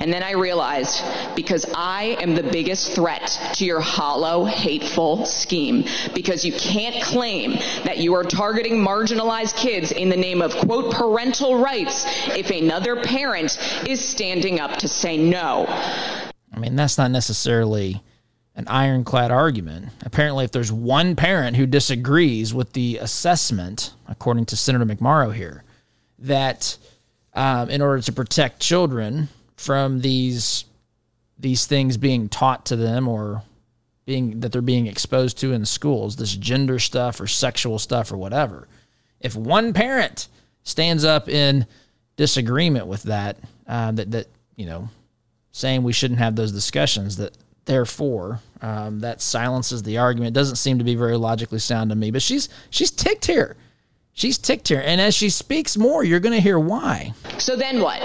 And 0.00 0.10
then 0.10 0.22
I 0.22 0.32
realized 0.32 1.02
because 1.36 1.66
I 1.74 2.16
am 2.20 2.34
the 2.34 2.42
biggest 2.42 2.92
threat 2.92 3.38
to 3.54 3.66
your 3.66 3.80
hollow, 3.80 4.46
hateful 4.46 5.26
scheme. 5.26 5.84
Because 6.14 6.42
you 6.42 6.52
can't 6.54 7.02
claim 7.02 7.52
that 7.84 7.98
you 7.98 8.14
are 8.14 8.24
targeting 8.24 8.74
marginalized 8.74 9.56
kids 9.56 9.92
in 9.92 10.08
the 10.08 10.16
name 10.16 10.40
of, 10.40 10.54
quote, 10.56 10.92
parental 10.92 11.58
rights 11.58 12.06
if 12.28 12.50
another 12.50 13.02
parent 13.02 13.58
is 13.86 14.02
standing 14.02 14.58
up 14.58 14.78
to 14.78 14.88
say 14.88 15.18
no. 15.18 15.66
I 15.68 16.58
mean, 16.58 16.76
that's 16.76 16.96
not 16.96 17.10
necessarily 17.10 18.02
an 18.56 18.66
ironclad 18.68 19.30
argument. 19.30 19.90
Apparently, 20.04 20.44
if 20.46 20.50
there's 20.50 20.72
one 20.72 21.14
parent 21.14 21.56
who 21.56 21.66
disagrees 21.66 22.54
with 22.54 22.72
the 22.72 22.96
assessment, 22.98 23.92
according 24.08 24.46
to 24.46 24.56
Senator 24.56 24.86
McMorrow 24.86 25.34
here, 25.34 25.62
that 26.20 26.76
um, 27.34 27.70
in 27.70 27.80
order 27.82 28.02
to 28.02 28.12
protect 28.12 28.60
children 28.60 29.28
from 29.56 30.00
these 30.00 30.64
these 31.38 31.64
things 31.66 31.96
being 31.96 32.28
taught 32.28 32.66
to 32.66 32.76
them 32.76 33.08
or 33.08 33.42
being 34.04 34.40
that 34.40 34.52
they're 34.52 34.62
being 34.62 34.86
exposed 34.86 35.38
to 35.38 35.52
in 35.52 35.64
schools, 35.64 36.16
this 36.16 36.34
gender 36.34 36.78
stuff 36.78 37.20
or 37.20 37.26
sexual 37.26 37.78
stuff 37.78 38.12
or 38.12 38.16
whatever. 38.16 38.68
If 39.20 39.36
one 39.36 39.72
parent 39.72 40.28
stands 40.62 41.04
up 41.04 41.28
in 41.28 41.66
disagreement 42.16 42.86
with 42.86 43.04
that, 43.04 43.38
uh, 43.66 43.92
that 43.92 44.10
that 44.10 44.26
you 44.56 44.66
know, 44.66 44.88
saying 45.52 45.82
we 45.82 45.92
shouldn't 45.92 46.18
have 46.18 46.36
those 46.36 46.52
discussions, 46.52 47.16
that 47.16 47.36
therefore 47.64 48.40
um, 48.60 49.00
that 49.00 49.20
silences 49.20 49.82
the 49.82 49.98
argument. 49.98 50.34
Doesn't 50.34 50.56
seem 50.56 50.78
to 50.78 50.84
be 50.84 50.94
very 50.94 51.16
logically 51.16 51.58
sound 51.58 51.90
to 51.90 51.96
me. 51.96 52.10
But 52.10 52.22
she's 52.22 52.48
she's 52.70 52.90
ticked 52.90 53.26
here. 53.26 53.56
She's 54.12 54.36
ticked 54.38 54.68
here. 54.68 54.82
And 54.84 55.00
as 55.00 55.14
she 55.14 55.30
speaks 55.30 55.76
more, 55.76 56.04
you're 56.04 56.20
going 56.20 56.34
to 56.34 56.40
hear 56.40 56.58
why. 56.58 57.14
So 57.38 57.56
then 57.56 57.80
what? 57.80 58.00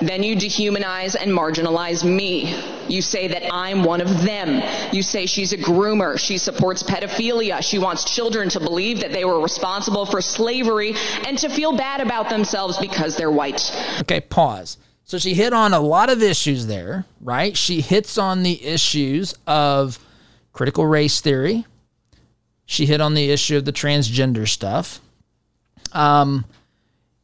Then 0.00 0.22
you 0.22 0.36
dehumanize 0.36 1.16
and 1.20 1.32
marginalize 1.32 2.04
me. 2.04 2.54
You 2.86 3.02
say 3.02 3.26
that 3.28 3.52
I'm 3.52 3.82
one 3.82 4.00
of 4.00 4.22
them. 4.22 4.62
You 4.92 5.02
say 5.02 5.26
she's 5.26 5.52
a 5.52 5.56
groomer. 5.56 6.18
She 6.18 6.38
supports 6.38 6.82
pedophilia. 6.82 7.62
She 7.62 7.78
wants 7.78 8.04
children 8.04 8.48
to 8.50 8.60
believe 8.60 9.00
that 9.00 9.12
they 9.12 9.24
were 9.24 9.40
responsible 9.40 10.06
for 10.06 10.20
slavery 10.20 10.94
and 11.26 11.36
to 11.38 11.48
feel 11.48 11.76
bad 11.76 12.00
about 12.00 12.28
themselves 12.28 12.78
because 12.78 13.16
they're 13.16 13.30
white. 13.30 13.72
Okay, 14.02 14.20
pause. 14.20 14.76
So 15.04 15.18
she 15.18 15.34
hit 15.34 15.52
on 15.52 15.72
a 15.72 15.80
lot 15.80 16.10
of 16.10 16.22
issues 16.22 16.66
there, 16.66 17.06
right? 17.20 17.56
She 17.56 17.80
hits 17.80 18.18
on 18.18 18.42
the 18.42 18.64
issues 18.64 19.34
of 19.46 19.98
critical 20.52 20.86
race 20.86 21.20
theory. 21.20 21.64
She 22.66 22.86
hit 22.86 23.00
on 23.00 23.14
the 23.14 23.30
issue 23.30 23.56
of 23.56 23.64
the 23.64 23.72
transgender 23.72 24.46
stuff. 24.48 25.00
Um, 25.96 26.44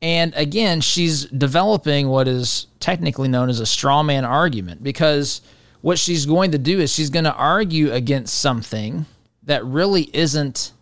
and 0.01 0.35
again, 0.35 0.81
she's 0.81 1.27
developing 1.27 2.09
what 2.09 2.27
is 2.27 2.67
technically 2.81 3.29
known 3.29 3.51
as 3.51 3.61
a 3.61 3.67
straw 3.67 4.03
man 4.03 4.25
argument 4.25 4.83
because 4.83 5.43
what 5.83 5.99
she's 5.99 6.27
going 6.27 6.53
to 6.53 6.59
do 6.59 6.81
is 6.81 6.93
she's 6.93 7.11
going 7.11 7.25
to 7.25 7.35
argue 7.35 7.93
against 7.93 8.41
something 8.41 9.05
that 9.45 9.65
really 9.65 10.09
isn't 10.13 10.73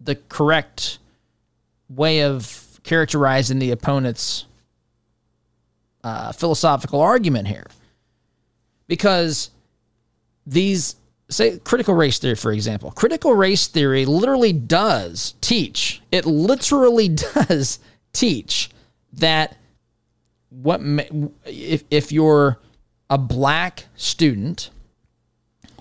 the 0.00 0.16
correct 0.28 0.98
way 1.88 2.22
of 2.22 2.80
characterizing 2.82 3.58
the 3.58 3.70
opponent's 3.70 4.44
uh, 6.02 6.32
philosophical 6.32 7.00
argument 7.00 7.48
here. 7.48 7.66
Because 8.86 9.50
these 10.46 10.96
say 11.28 11.58
critical 11.58 11.94
race 11.94 12.18
theory 12.18 12.34
for 12.34 12.52
example. 12.52 12.90
Critical 12.92 13.34
race 13.34 13.66
theory 13.66 14.04
literally 14.04 14.52
does 14.52 15.34
teach 15.40 16.02
it 16.12 16.26
literally 16.26 17.08
does 17.48 17.78
teach 18.12 18.70
that 19.14 19.56
what 20.50 20.80
if 21.44 21.84
if 21.90 22.12
you're 22.12 22.60
a 23.10 23.18
black 23.18 23.84
student 23.96 24.70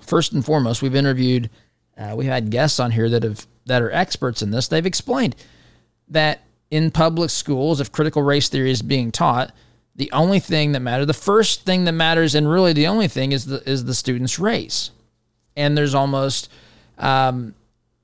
first 0.01 0.33
and 0.33 0.43
foremost 0.43 0.81
we've 0.81 0.95
interviewed 0.95 1.49
uh, 1.97 2.13
we've 2.15 2.27
had 2.27 2.49
guests 2.49 2.79
on 2.79 2.91
here 2.91 3.09
that 3.09 3.23
have 3.23 3.45
that 3.65 3.81
are 3.81 3.91
experts 3.91 4.41
in 4.41 4.51
this. 4.51 4.67
They've 4.67 4.85
explained 4.85 5.35
that 6.09 6.41
in 6.69 6.91
public 6.91 7.29
schools 7.29 7.79
if 7.79 7.91
critical 7.91 8.23
race 8.23 8.49
theory 8.49 8.71
is 8.71 8.81
being 8.81 9.11
taught 9.11 9.53
the 9.95 10.11
only 10.11 10.39
thing 10.39 10.71
that 10.71 10.79
matters 10.79 11.05
the 11.05 11.13
first 11.13 11.65
thing 11.65 11.85
that 11.85 11.91
matters 11.91 12.33
and 12.35 12.49
really 12.49 12.73
the 12.73 12.87
only 12.87 13.07
thing 13.07 13.31
is 13.31 13.45
the 13.45 13.67
is 13.69 13.85
the 13.85 13.93
student's 13.93 14.39
race 14.39 14.89
and 15.55 15.77
there's 15.77 15.95
almost 15.95 16.49
um, 16.97 17.55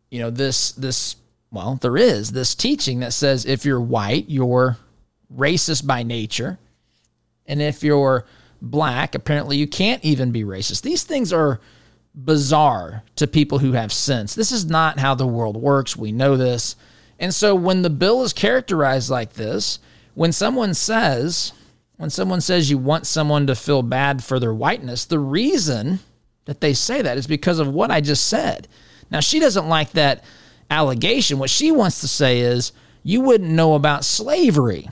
you 0.10 0.20
know 0.20 0.30
this 0.30 0.72
this 0.74 1.16
well 1.52 1.76
there 1.76 1.98
is 1.98 2.32
this 2.32 2.56
teaching 2.56 3.00
that 3.00 3.14
says 3.14 3.46
if 3.46 3.66
you're 3.66 3.82
white 3.82 4.26
you're 4.28 4.78
racist 5.36 5.86
by 5.86 6.04
nature. 6.04 6.58
And 7.46 7.62
if 7.62 7.84
you're 7.84 8.26
black 8.62 9.16
apparently 9.16 9.58
you 9.58 9.68
can't 9.68 10.04
even 10.04 10.32
be 10.32 10.44
racist. 10.44 10.82
These 10.82 11.04
things 11.04 11.32
are 11.32 11.60
bizarre 12.14 13.04
to 13.16 13.28
people 13.28 13.60
who 13.60 13.74
have 13.74 13.94
sense. 13.94 14.36
This 14.36 14.52
is 14.52 14.66
not 14.66 15.00
how 15.00 15.16
the 15.16 15.28
world 15.28 15.56
works. 15.56 15.96
We 15.96 16.12
know 16.12 16.36
this. 16.36 16.76
And 17.20 17.34
so 17.34 17.56
when 17.56 17.82
the 17.82 17.90
bill 17.90 18.24
is 18.24 18.34
characterized 18.34 19.10
like 19.10 19.34
this 19.34 19.80
when 20.16 20.32
someone 20.32 20.74
says 20.74 21.54
when 21.98 22.10
someone 22.10 22.42
says 22.42 22.70
you 22.70 22.78
want 22.78 23.06
someone 23.06 23.48
to 23.48 23.56
feel 23.56 23.82
bad 23.82 24.24
for 24.24 24.40
their 24.40 24.54
whiteness 24.54 25.06
the 25.06 25.20
reason 25.20 26.00
that 26.50 26.62
they 26.62 26.74
say 26.74 27.04
that 27.04 27.16
is 27.16 27.28
because 27.28 27.60
of 27.60 27.68
what 27.68 27.92
I 27.92 28.02
just 28.02 28.26
said. 28.26 28.68
Now, 29.12 29.20
she 29.20 29.40
doesn't 29.40 29.70
like 29.70 29.92
that 29.92 30.24
allegation. 30.72 31.38
What 31.38 31.52
she 31.52 31.72
wants 31.72 32.02
to 32.02 32.08
say 32.08 32.40
is, 32.40 32.72
you 33.04 33.22
wouldn't 33.22 33.52
know 33.52 33.76
about 33.76 34.04
slavery, 34.04 34.90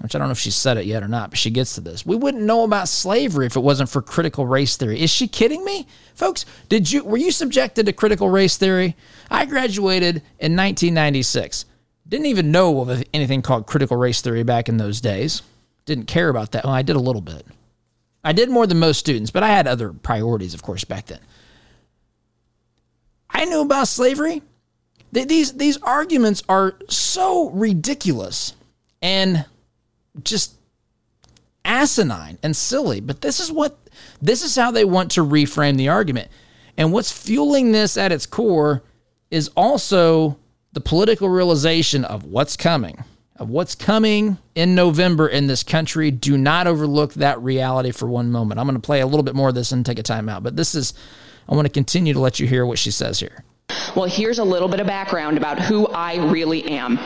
which 0.00 0.14
I 0.14 0.18
don't 0.18 0.28
know 0.28 0.32
if 0.32 0.38
she 0.38 0.50
said 0.50 0.76
it 0.76 0.84
yet 0.84 1.02
or 1.02 1.08
not, 1.08 1.30
but 1.30 1.38
she 1.38 1.48
gets 1.48 1.76
to 1.76 1.80
this. 1.80 2.04
We 2.04 2.14
wouldn't 2.14 2.44
know 2.44 2.62
about 2.62 2.88
slavery 2.88 3.46
if 3.46 3.56
it 3.56 3.60
wasn't 3.60 3.88
for 3.88 4.02
critical 4.02 4.46
race 4.46 4.76
theory. 4.76 5.00
Is 5.00 5.08
she 5.08 5.26
kidding 5.26 5.64
me? 5.64 5.86
Folks, 6.14 6.44
did 6.68 6.92
you 6.92 7.02
were 7.02 7.16
you 7.16 7.30
subjected 7.30 7.86
to 7.86 7.94
critical 7.94 8.28
race 8.28 8.58
theory? 8.58 8.94
I 9.30 9.46
graduated 9.46 10.16
in 10.16 10.54
1996. 10.56 11.64
Didn't 12.06 12.26
even 12.26 12.52
know 12.52 12.82
of 12.82 13.02
anything 13.14 13.40
called 13.40 13.66
critical 13.66 13.96
race 13.96 14.20
theory 14.20 14.42
back 14.42 14.68
in 14.68 14.76
those 14.76 15.00
days. 15.00 15.40
Didn't 15.86 16.04
care 16.04 16.28
about 16.28 16.52
that. 16.52 16.64
Well, 16.64 16.74
I 16.74 16.82
did 16.82 16.96
a 16.96 17.00
little 17.00 17.22
bit. 17.22 17.46
I 18.24 18.32
did 18.32 18.50
more 18.50 18.66
than 18.66 18.78
most 18.78 18.98
students, 18.98 19.30
but 19.30 19.42
I 19.42 19.48
had 19.48 19.66
other 19.66 19.92
priorities, 19.92 20.54
of 20.54 20.62
course, 20.62 20.84
back 20.84 21.06
then. 21.06 21.20
I 23.30 23.44
knew 23.44 23.62
about 23.62 23.88
slavery. 23.88 24.42
These 25.12 25.54
these 25.54 25.78
arguments 25.78 26.42
are 26.48 26.74
so 26.88 27.50
ridiculous 27.50 28.54
and 29.00 29.46
just 30.22 30.54
asinine 31.64 32.38
and 32.42 32.54
silly. 32.56 33.00
But 33.00 33.20
this 33.20 33.40
is 33.40 33.50
what 33.52 33.78
This 34.20 34.42
is 34.42 34.56
how 34.56 34.70
they 34.70 34.84
want 34.84 35.12
to 35.12 35.24
reframe 35.24 35.76
the 35.76 35.88
argument. 35.88 36.28
And 36.76 36.92
what's 36.92 37.12
fueling 37.12 37.72
this 37.72 37.96
at 37.96 38.12
its 38.12 38.26
core 38.26 38.82
is 39.30 39.48
also 39.56 40.38
the 40.72 40.80
political 40.80 41.28
realization 41.28 42.04
of 42.04 42.24
what's 42.24 42.56
coming, 42.56 43.04
of 43.38 43.48
what's 43.48 43.74
coming 43.74 44.38
in 44.54 44.74
November 44.74 45.28
in 45.28 45.46
this 45.46 45.62
country. 45.62 46.10
Do 46.10 46.36
not 46.36 46.66
overlook 46.66 47.14
that 47.14 47.40
reality 47.40 47.92
for 47.92 48.08
one 48.08 48.30
moment. 48.30 48.58
I'm 48.58 48.66
going 48.66 48.80
to 48.80 48.84
play 48.84 49.00
a 49.00 49.06
little 49.06 49.22
bit 49.22 49.34
more 49.34 49.48
of 49.48 49.54
this 49.54 49.72
and 49.72 49.86
take 49.86 49.98
a 49.98 50.02
time 50.02 50.28
out, 50.28 50.42
but 50.42 50.56
this 50.56 50.74
is, 50.74 50.94
I 51.48 51.54
want 51.54 51.66
to 51.66 51.72
continue 51.72 52.12
to 52.14 52.20
let 52.20 52.40
you 52.40 52.46
hear 52.46 52.66
what 52.66 52.78
she 52.78 52.90
says 52.90 53.20
here. 53.20 53.44
Well, 53.94 54.08
here's 54.08 54.38
a 54.38 54.44
little 54.44 54.68
bit 54.68 54.80
of 54.80 54.86
background 54.86 55.36
about 55.36 55.58
who 55.58 55.86
I 55.88 56.16
really 56.30 56.64
am. 56.64 56.98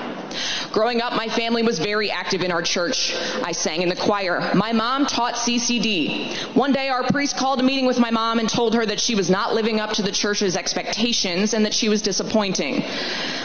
Growing 0.72 1.00
up, 1.00 1.14
my 1.14 1.28
family 1.28 1.62
was 1.62 1.78
very 1.78 2.10
active 2.10 2.42
in 2.42 2.52
our 2.52 2.62
church. 2.62 3.14
I 3.42 3.52
sang 3.52 3.82
in 3.82 3.88
the 3.88 3.96
choir. 3.96 4.52
My 4.54 4.72
mom 4.72 5.06
taught 5.06 5.34
CCD. 5.34 6.54
One 6.54 6.72
day, 6.72 6.88
our 6.88 7.04
priest 7.04 7.36
called 7.36 7.60
a 7.60 7.62
meeting 7.62 7.86
with 7.86 7.98
my 7.98 8.10
mom 8.10 8.38
and 8.38 8.48
told 8.48 8.74
her 8.74 8.86
that 8.86 9.00
she 9.00 9.14
was 9.14 9.30
not 9.30 9.54
living 9.54 9.80
up 9.80 9.92
to 9.92 10.02
the 10.02 10.12
church's 10.12 10.56
expectations 10.56 11.54
and 11.54 11.64
that 11.64 11.74
she 11.74 11.88
was 11.88 12.02
disappointing. 12.02 12.82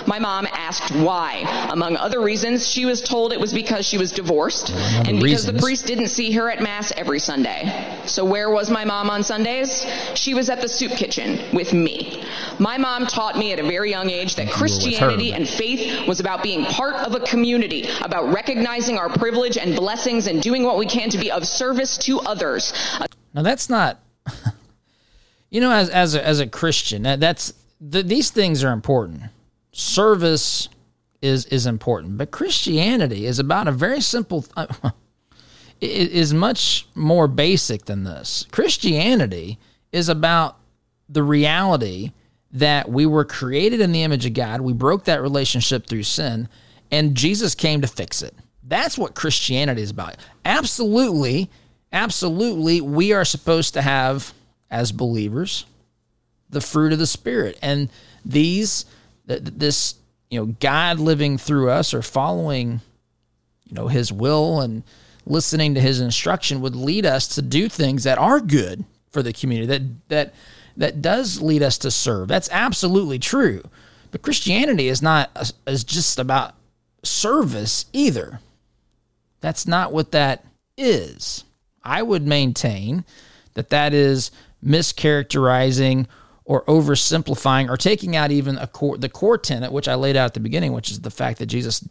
My 0.07 0.19
mom 0.19 0.47
asked 0.51 0.95
why. 0.95 1.67
Among 1.69 1.97
other 1.97 2.21
reasons, 2.21 2.67
she 2.67 2.85
was 2.85 3.01
told 3.01 3.33
it 3.33 3.39
was 3.39 3.53
because 3.53 3.85
she 3.85 3.97
was 3.97 4.11
divorced 4.11 4.69
and 4.69 5.19
because 5.19 5.23
reasons. 5.23 5.45
the 5.53 5.61
priest 5.61 5.85
didn't 5.85 6.07
see 6.07 6.31
her 6.31 6.49
at 6.49 6.61
Mass 6.61 6.93
every 6.95 7.19
Sunday. 7.19 8.01
So, 8.05 8.23
where 8.23 8.49
was 8.49 8.69
my 8.71 8.85
mom 8.85 9.09
on 9.09 9.23
Sundays? 9.23 9.85
She 10.15 10.33
was 10.33 10.49
at 10.49 10.61
the 10.61 10.69
soup 10.69 10.93
kitchen 10.93 11.53
with 11.53 11.73
me. 11.73 12.23
My 12.57 12.77
mom 12.77 13.05
taught 13.05 13.38
me 13.38 13.51
at 13.51 13.59
a 13.59 13.63
very 13.63 13.89
young 13.89 14.09
age 14.09 14.35
that 14.35 14.49
Christianity 14.49 15.33
and 15.33 15.47
faith 15.47 16.07
was 16.07 16.19
about 16.19 16.41
being 16.41 16.63
part 16.78 16.95
of 16.95 17.15
a 17.15 17.19
community, 17.21 17.89
about 18.01 18.32
recognizing 18.32 18.99
our 18.99 19.09
privilege 19.09 19.57
and 19.57 19.75
blessings 19.75 20.28
and 20.28 20.43
doing 20.43 20.63
what 20.63 20.78
we 20.78 20.86
can 20.86 21.09
to 21.09 21.17
be 21.17 21.32
of 21.32 21.45
service 21.45 21.97
to 21.97 22.19
others. 22.19 22.71
Now, 23.34 23.41
that's 23.41 23.67
not, 23.67 23.99
you 25.49 25.59
know, 25.59 25.71
as, 25.71 25.89
as, 25.89 26.13
a, 26.13 26.25
as 26.25 26.39
a 26.39 26.45
Christian, 26.45 27.01
that's, 27.01 27.53
the, 27.82 28.03
these 28.03 28.30
things 28.30 28.63
are 28.63 28.71
important. 28.71 29.23
Service 29.71 30.69
is, 31.21 31.45
is 31.45 31.65
important, 31.65 32.17
but 32.19 32.30
Christianity 32.30 33.25
is 33.25 33.39
about 33.39 33.67
a 33.67 33.71
very 33.71 34.01
simple, 34.01 34.45
uh, 34.55 34.67
is 35.82 36.32
much 36.32 36.88
more 36.93 37.28
basic 37.28 37.86
than 37.86 38.03
this. 38.03 38.45
Christianity 38.51 39.57
is 39.91 40.09
about 40.09 40.57
the 41.09 41.23
reality 41.23 42.11
that 42.51 42.89
we 42.89 43.05
were 43.05 43.25
created 43.25 43.82
in 43.82 43.91
the 43.91 44.03
image 44.03 44.25
of 44.25 44.34
God. 44.34 44.61
We 44.61 44.73
broke 44.73 45.05
that 45.05 45.21
relationship 45.21 45.88
through 45.88 46.03
sin, 46.03 46.47
and 46.91 47.15
Jesus 47.15 47.55
came 47.55 47.81
to 47.81 47.88
fix 47.88 48.21
it. 48.21 48.33
That's 48.63 48.97
what 48.97 49.15
Christianity 49.15 49.81
is 49.81 49.91
about. 49.91 50.17
Absolutely, 50.43 51.49
absolutely, 51.91 52.81
we 52.81 53.13
are 53.13 53.25
supposed 53.25 53.73
to 53.75 53.81
have, 53.81 54.33
as 54.69 54.91
believers, 54.91 55.65
the 56.49 56.61
fruit 56.61 56.93
of 56.93 56.99
the 56.99 57.07
Spirit. 57.07 57.57
And 57.61 57.89
these, 58.25 58.85
this, 59.25 59.95
you 60.29 60.39
know, 60.39 60.55
God 60.59 60.99
living 60.99 61.38
through 61.38 61.69
us 61.69 61.93
or 61.93 62.01
following, 62.01 62.81
you 63.65 63.75
know, 63.75 63.88
His 63.88 64.11
will 64.11 64.61
and 64.61 64.83
listening 65.25 65.75
to 65.75 65.81
His 65.81 66.01
instruction 66.01 66.61
would 66.61 66.75
lead 66.75 67.05
us 67.05 67.27
to 67.35 67.41
do 67.41 67.69
things 67.69 68.03
that 68.03 68.17
are 68.17 68.39
good 68.39 68.83
for 69.11 69.23
the 69.23 69.33
community, 69.33 69.67
that, 69.67 70.09
that, 70.09 70.33
that 70.75 71.01
does 71.01 71.41
lead 71.41 71.63
us 71.63 71.77
to 71.79 71.91
serve. 71.91 72.27
That's 72.27 72.49
absolutely 72.51 73.19
true. 73.19 73.63
But 74.11 74.21
Christianity 74.21 74.88
is 74.88 75.01
not 75.01 75.53
is 75.67 75.83
just 75.83 76.19
about 76.19 76.55
service 77.08 77.86
either. 77.93 78.39
That's 79.41 79.68
not 79.68 79.93
what 79.93 80.12
that 80.12 80.45
is. 80.78 81.43
I 81.84 82.01
would 82.01 82.28
maintain 82.28 83.05
that 83.53 83.70
that 83.70 83.93
is 83.93 84.32
mischaracterizing 84.64 86.08
or 86.45 86.64
oversimplifying 86.66 87.70
or 87.70 87.78
taking 87.78 88.16
out 88.16 88.32
even 88.32 88.58
a 88.58 88.68
core, 88.68 88.97
the 88.97 89.10
core 89.10 89.38
tenet, 89.38 89.72
which 89.72 89.88
I 89.88 89.95
laid 89.95 90.16
out 90.16 90.26
at 90.26 90.34
the 90.34 90.39
beginning, 90.39 90.74
which 90.74 90.91
is 90.91 91.01
the 91.01 91.12
fact 91.12 91.39
that 91.39 91.47
Jesus 91.47 91.88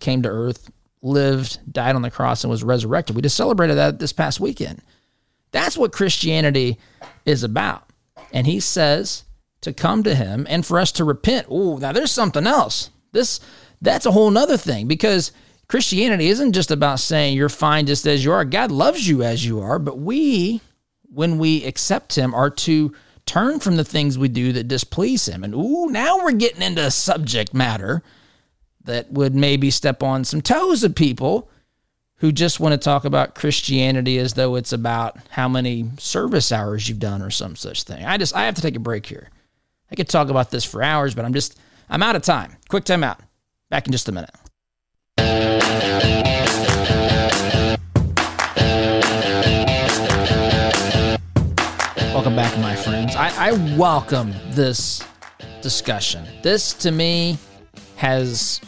came 0.00 0.22
to 0.22 0.28
earth, 0.28 0.70
lived, 1.02 1.58
died 1.70 1.94
on 1.94 2.02
the 2.02 2.10
cross, 2.10 2.44
and 2.44 2.50
was 2.50 2.64
resurrected. 2.64 3.16
We 3.16 3.22
just 3.22 3.36
celebrated 3.36 3.76
that 3.76 3.98
this 3.98 4.12
past 4.12 4.40
weekend. 4.40 4.82
That's 5.50 5.76
what 5.76 5.92
Christianity 5.92 6.78
is 7.26 7.42
about. 7.42 7.88
And 8.32 8.46
he 8.46 8.60
says 8.60 9.24
to 9.60 9.72
come 9.72 10.02
to 10.04 10.14
him 10.14 10.46
and 10.48 10.64
for 10.64 10.78
us 10.78 10.92
to 10.92 11.04
repent. 11.04 11.46
Oh, 11.50 11.76
now 11.76 11.92
there's 11.92 12.10
something 12.10 12.46
else. 12.46 12.90
This 13.12 13.40
that's 13.80 14.06
a 14.06 14.12
whole 14.12 14.30
nother 14.30 14.56
thing 14.56 14.86
because 14.86 15.32
Christianity 15.68 16.28
isn't 16.28 16.52
just 16.52 16.70
about 16.70 17.00
saying 17.00 17.36
you're 17.36 17.48
fine 17.48 17.86
just 17.86 18.06
as 18.06 18.24
you 18.24 18.32
are. 18.32 18.44
God 18.44 18.70
loves 18.70 19.08
you 19.08 19.22
as 19.22 19.44
you 19.44 19.60
are, 19.60 19.78
but 19.78 19.98
we, 19.98 20.60
when 21.12 21.38
we 21.38 21.64
accept 21.64 22.14
him, 22.14 22.34
are 22.34 22.50
to 22.50 22.94
turn 23.24 23.58
from 23.58 23.76
the 23.76 23.84
things 23.84 24.18
we 24.18 24.28
do 24.28 24.52
that 24.52 24.68
displease 24.68 25.26
him. 25.26 25.42
And 25.42 25.54
ooh, 25.54 25.88
now 25.90 26.18
we're 26.18 26.32
getting 26.32 26.62
into 26.62 26.90
subject 26.90 27.54
matter 27.54 28.02
that 28.84 29.10
would 29.12 29.34
maybe 29.34 29.70
step 29.70 30.02
on 30.02 30.24
some 30.24 30.42
toes 30.42 30.84
of 30.84 30.94
people 30.94 31.48
who 32.16 32.32
just 32.32 32.60
want 32.60 32.72
to 32.72 32.78
talk 32.78 33.04
about 33.04 33.34
Christianity 33.34 34.18
as 34.18 34.34
though 34.34 34.56
it's 34.56 34.72
about 34.72 35.18
how 35.30 35.48
many 35.48 35.90
service 35.98 36.52
hours 36.52 36.88
you've 36.88 36.98
done 36.98 37.22
or 37.22 37.30
some 37.30 37.56
such 37.56 37.84
thing. 37.84 38.04
I 38.04 38.16
just 38.16 38.34
I 38.36 38.44
have 38.44 38.54
to 38.56 38.62
take 38.62 38.76
a 38.76 38.80
break 38.80 39.06
here. 39.06 39.28
I 39.90 39.94
could 39.94 40.08
talk 40.08 40.28
about 40.28 40.50
this 40.50 40.64
for 40.64 40.82
hours, 40.82 41.14
but 41.14 41.24
I'm 41.24 41.34
just 41.34 41.58
I'm 41.92 42.02
out 42.02 42.16
of 42.16 42.22
time. 42.22 42.56
Quick 42.70 42.84
time 42.84 43.04
out. 43.04 43.20
Back 43.68 43.84
in 43.84 43.92
just 43.92 44.08
a 44.08 44.12
minute. 44.12 44.30
Welcome 52.14 52.34
back, 52.34 52.58
my 52.60 52.74
friends. 52.76 53.14
I, 53.14 53.50
I 53.50 53.76
welcome 53.76 54.32
this 54.52 55.04
discussion. 55.60 56.26
This 56.42 56.72
to 56.72 56.90
me 56.90 57.36
has 57.96 58.58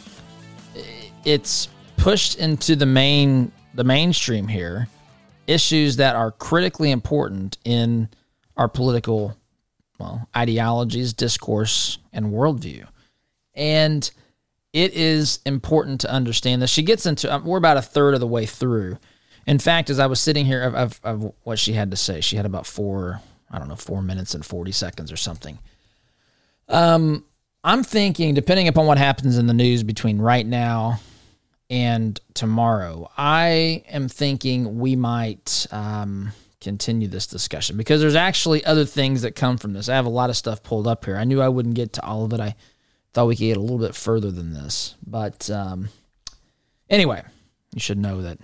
it's 1.23 1.67
pushed 1.97 2.37
into 2.37 2.75
the 2.75 2.85
main 2.85 3.51
the 3.73 3.83
mainstream 3.83 4.47
here 4.47 4.87
issues 5.47 5.95
that 5.95 6.15
are 6.15 6.29
critically 6.29 6.91
important 6.91 7.57
in 7.65 8.07
our 8.55 8.69
political 8.69 9.35
well 9.97 10.29
ideologies, 10.37 11.11
discourse, 11.11 11.97
and 12.13 12.27
worldview. 12.27 12.85
And 13.55 14.09
it 14.73 14.93
is 14.93 15.39
important 15.45 16.01
to 16.01 16.11
understand 16.11 16.61
this. 16.61 16.69
She 16.69 16.83
gets 16.83 17.05
into 17.05 17.33
um, 17.33 17.45
we're 17.45 17.57
about 17.57 17.77
a 17.77 17.81
third 17.81 18.13
of 18.13 18.19
the 18.19 18.27
way 18.27 18.45
through. 18.45 18.97
In 19.47 19.59
fact, 19.59 19.89
as 19.89 19.99
I 19.99 20.07
was 20.07 20.19
sitting 20.19 20.45
here 20.45 20.63
of, 20.63 20.75
of, 20.75 20.99
of 21.03 21.33
what 21.43 21.59
she 21.59 21.73
had 21.73 21.91
to 21.91 21.97
say, 21.97 22.19
she 22.19 22.35
had 22.35 22.45
about 22.45 22.65
four, 22.65 23.21
I 23.49 23.59
don't 23.59 23.67
know, 23.67 23.75
four 23.75 24.01
minutes 24.01 24.33
and 24.33 24.45
forty 24.45 24.71
seconds 24.71 25.11
or 25.11 25.17
something. 25.17 25.59
Um, 26.67 27.23
I'm 27.63 27.83
thinking, 27.83 28.33
depending 28.33 28.67
upon 28.67 28.85
what 28.85 28.97
happens 28.97 29.37
in 29.37 29.47
the 29.47 29.53
news 29.53 29.83
between 29.83 30.19
right 30.19 30.45
now 30.45 30.99
and 31.69 32.19
tomorrow. 32.33 33.09
I 33.17 33.83
am 33.89 34.07
thinking 34.07 34.79
we 34.79 34.95
might 34.95 35.65
um, 35.71 36.31
continue 36.61 37.07
this 37.07 37.27
discussion 37.27 37.77
because 37.77 38.01
there's 38.01 38.15
actually 38.15 38.63
other 38.65 38.85
things 38.85 39.21
that 39.23 39.35
come 39.35 39.57
from 39.57 39.73
this. 39.73 39.89
I 39.89 39.95
have 39.95 40.05
a 40.05 40.09
lot 40.09 40.29
of 40.29 40.37
stuff 40.37 40.63
pulled 40.63 40.87
up 40.87 41.05
here. 41.05 41.17
I 41.17 41.23
knew 41.23 41.41
I 41.41 41.49
wouldn't 41.49 41.75
get 41.75 41.93
to 41.93 42.03
all 42.03 42.25
of 42.25 42.33
it. 42.33 42.39
I 42.39 42.55
thought 43.15 43.25
we 43.25 43.35
could 43.35 43.45
get 43.45 43.57
a 43.57 43.61
little 43.61 43.79
bit 43.79 43.95
further 43.95 44.29
than 44.29 44.53
this. 44.53 44.95
But 45.05 45.49
um, 45.49 45.89
anyway, 46.89 47.23
you 47.73 47.79
should 47.79 47.97
know 47.97 48.21
that 48.21 48.37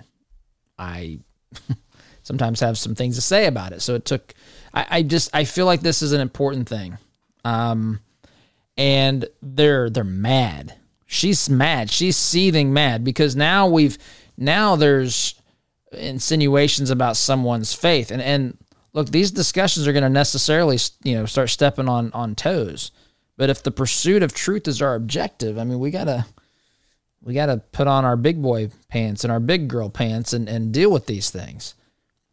I 0.79 1.19
sometimes 2.23 2.59
have 2.61 2.77
some 2.77 2.95
things 2.95 3.15
to 3.15 3.21
say 3.21 3.45
about 3.45 3.73
it. 3.73 3.83
So 3.83 3.93
it 3.93 4.05
took, 4.05 4.33
I, 4.73 4.87
I 4.89 5.03
just, 5.03 5.29
I 5.35 5.43
feel 5.43 5.67
like 5.67 5.81
this 5.81 6.01
is 6.01 6.13
an 6.13 6.21
important 6.21 6.67
thing. 6.67 6.97
Um, 7.45 7.99
and 8.77 9.27
they're, 9.43 9.91
they're 9.91 10.03
mad 10.03 10.75
she's 11.11 11.49
mad. 11.49 11.91
She's 11.91 12.17
seething 12.17 12.73
mad 12.73 13.03
because 13.03 13.35
now 13.35 13.67
we've 13.67 13.97
now 14.37 14.75
there's 14.75 15.35
insinuations 15.91 16.89
about 16.89 17.17
someone's 17.17 17.73
faith. 17.73 18.11
And 18.11 18.21
and 18.21 18.57
look, 18.93 19.09
these 19.09 19.29
discussions 19.29 19.87
are 19.87 19.93
going 19.93 20.03
to 20.03 20.09
necessarily, 20.09 20.79
you 21.03 21.13
know, 21.15 21.25
start 21.25 21.49
stepping 21.49 21.89
on 21.89 22.11
on 22.13 22.33
toes. 22.33 22.91
But 23.41 23.49
if 23.49 23.63
the 23.63 23.71
pursuit 23.71 24.21
of 24.21 24.35
truth 24.35 24.67
is 24.67 24.83
our 24.83 24.93
objective, 24.93 25.57
I 25.57 25.63
mean, 25.63 25.79
we 25.79 25.89
got 25.89 26.03
to 26.03 26.27
we 27.23 27.33
got 27.33 27.47
to 27.47 27.57
put 27.57 27.87
on 27.87 28.05
our 28.05 28.15
big 28.15 28.39
boy 28.39 28.69
pants 28.87 29.23
and 29.23 29.31
our 29.31 29.39
big 29.39 29.67
girl 29.67 29.89
pants 29.89 30.33
and 30.33 30.47
and 30.47 30.71
deal 30.71 30.91
with 30.91 31.07
these 31.07 31.31
things. 31.31 31.73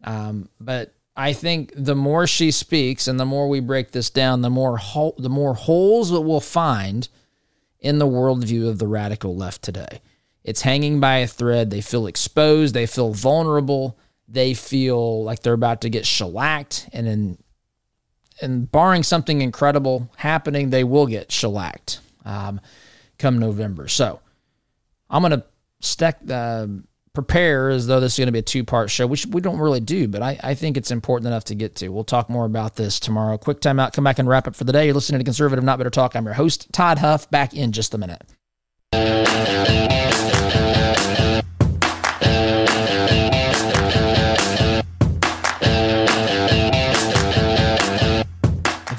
Um, 0.05 0.51
but 0.61 0.93
I 1.17 1.33
think 1.33 1.73
the 1.75 1.95
more 1.95 2.27
she 2.27 2.51
speaks 2.51 3.09
and 3.09 3.19
the 3.19 3.25
more 3.25 3.49
we 3.49 3.61
break 3.61 3.91
this 3.91 4.11
down, 4.11 4.43
the 4.43 4.51
more 4.51 4.77
ho- 4.77 5.15
the 5.17 5.31
more 5.31 5.55
holes 5.55 6.11
that 6.11 6.21
we'll 6.21 6.41
find 6.41 7.09
in 7.81 7.99
the 7.99 8.07
worldview 8.07 8.69
of 8.69 8.79
the 8.79 8.87
radical 8.87 9.35
left 9.35 9.63
today. 9.63 10.03
It's 10.45 10.61
hanging 10.61 11.01
by 11.01 11.21
a 11.21 11.27
thread. 11.27 11.71
They 11.71 11.81
feel 11.81 12.07
exposed. 12.07 12.75
They 12.75 12.85
feel 12.85 13.15
vulnerable. 13.15 13.99
They 14.29 14.53
feel 14.53 15.25
like 15.25 15.41
they're 15.41 15.55
about 15.55 15.81
to 15.81 15.89
get 15.89 16.05
shellacked. 16.05 16.91
And 16.93 17.09
in, 17.09 17.39
and 18.41 18.71
barring 18.71 19.03
something 19.03 19.41
incredible 19.41 20.11
happening, 20.17 20.71
they 20.71 20.85
will 20.85 21.07
get 21.07 21.31
shellacked 21.33 22.01
um, 22.25 22.61
come 23.19 23.39
November. 23.39 23.89
So 23.89 24.21
I'm 25.11 25.23
going 25.23 25.33
to 25.33 25.45
stack, 25.81 26.19
uh, 26.31 26.67
prepare 27.15 27.71
as 27.71 27.87
though 27.87 27.99
this 27.99 28.13
is 28.13 28.19
going 28.19 28.27
to 28.27 28.33
be 28.33 28.39
a 28.39 28.43
two 28.43 28.63
part 28.63 28.91
show, 28.91 29.07
which 29.07 29.27
we 29.27 29.41
don't 29.41 29.59
really 29.59 29.81
do, 29.81 30.07
but 30.07 30.23
I, 30.23 30.39
I 30.43 30.55
think 30.55 30.77
it's 30.77 30.91
important 30.91 31.27
enough 31.27 31.45
to 31.45 31.55
get 31.55 31.75
to. 31.77 31.89
We'll 31.89 32.05
talk 32.05 32.31
more 32.31 32.45
about 32.45 32.77
this 32.77 33.01
tomorrow. 33.01 33.37
Quick 33.39 33.61
time 33.61 33.81
out, 33.81 33.93
come 33.93 34.05
back 34.05 34.19
and 34.19 34.29
wrap 34.29 34.47
up 34.47 34.55
for 34.55 34.65
the 34.65 34.73
day. 34.73 34.87
You're 34.87 34.95
listening 34.95 35.19
to 35.19 35.25
Conservative 35.25 35.65
Not 35.65 35.79
Better 35.79 35.91
Talk. 35.91 36.15
I'm 36.15 36.25
your 36.25 36.35
host, 36.35 36.73
Todd 36.73 36.99
Huff, 36.99 37.29
back 37.31 37.55
in 37.55 37.73
just 37.73 37.95
a 37.95 37.99
minute. 37.99 38.23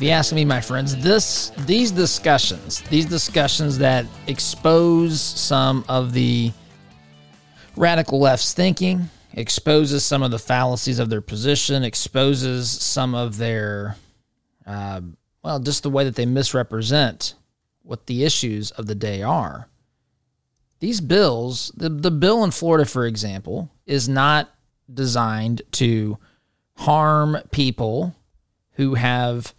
Ask 0.10 0.34
me, 0.34 0.44
my 0.44 0.60
friends, 0.60 0.96
this 0.98 1.52
these 1.68 1.92
discussions, 1.92 2.82
these 2.90 3.06
discussions 3.06 3.78
that 3.78 4.08
expose 4.26 5.22
some 5.22 5.86
of 5.88 6.14
the 6.14 6.52
radical 7.78 8.20
left's 8.20 8.54
thinking, 8.54 9.08
exposes 9.34 10.04
some 10.04 10.24
of 10.24 10.32
the 10.32 10.40
fallacies 10.40 10.98
of 10.98 11.12
their 11.12 11.22
position, 11.22 11.84
exposes 11.84 12.72
some 12.72 13.14
of 13.14 13.38
their, 13.38 13.98
uh, 14.66 15.02
well, 15.44 15.60
just 15.60 15.84
the 15.84 15.92
way 15.92 16.06
that 16.06 16.16
they 16.16 16.26
misrepresent 16.26 17.36
what 17.84 18.08
the 18.08 18.24
issues 18.24 18.72
of 18.72 18.88
the 18.88 18.96
day 18.96 19.22
are. 19.22 19.70
These 20.80 21.02
bills, 21.02 21.72
the, 21.78 21.88
the 21.90 22.10
bill 22.10 22.44
in 22.44 22.50
Florida, 22.50 22.86
for 22.86 23.06
example, 23.06 23.70
is 23.86 24.10
not 24.10 24.50
designed 24.92 25.62
to 25.74 26.18
harm 26.78 27.38
people 27.52 28.16
who 28.72 28.96
have 28.96 29.54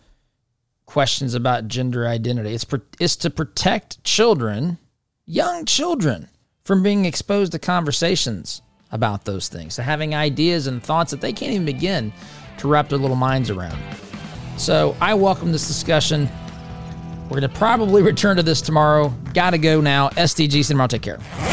questions 0.91 1.35
about 1.35 1.69
gender 1.69 2.05
identity. 2.09 2.53
It's, 2.53 2.67
it's 2.99 3.15
to 3.17 3.31
protect 3.31 4.03
children, 4.03 4.77
young 5.25 5.65
children, 5.65 6.29
from 6.65 6.83
being 6.83 7.05
exposed 7.05 7.53
to 7.53 7.61
conversations 7.61 8.61
about 8.91 9.25
those 9.25 9.47
things, 9.49 9.77
to 9.77 9.85
having 9.85 10.17
ideas 10.17 10.67
and 10.67 10.83
thoughts 10.83 11.13
that 11.13 11.21
they 11.21 11.33
can't 11.33 11.53
even 11.53 11.65
begin 11.65 12.13
to 12.59 12.67
wrap 12.67 12.89
their 12.89 12.99
little 12.99 13.15
minds 13.15 13.51
around. 13.51 13.79
So 14.57 14.97
I 15.01 15.15
welcome 15.15 15.53
this 15.53 15.69
discussion. 15.69 16.29
We're 17.25 17.39
going 17.41 17.43
to 17.43 17.57
probably 17.57 18.03
return 18.03 18.37
to 18.39 18.43
this 18.43 18.61
tomorrow. 18.61 19.11
Got 19.33 19.51
to 19.51 19.59
go 19.59 19.81
now. 19.81 20.09
SDG 20.09 20.65
Cinema. 20.65 20.89
Take 20.89 21.03
care. 21.03 21.21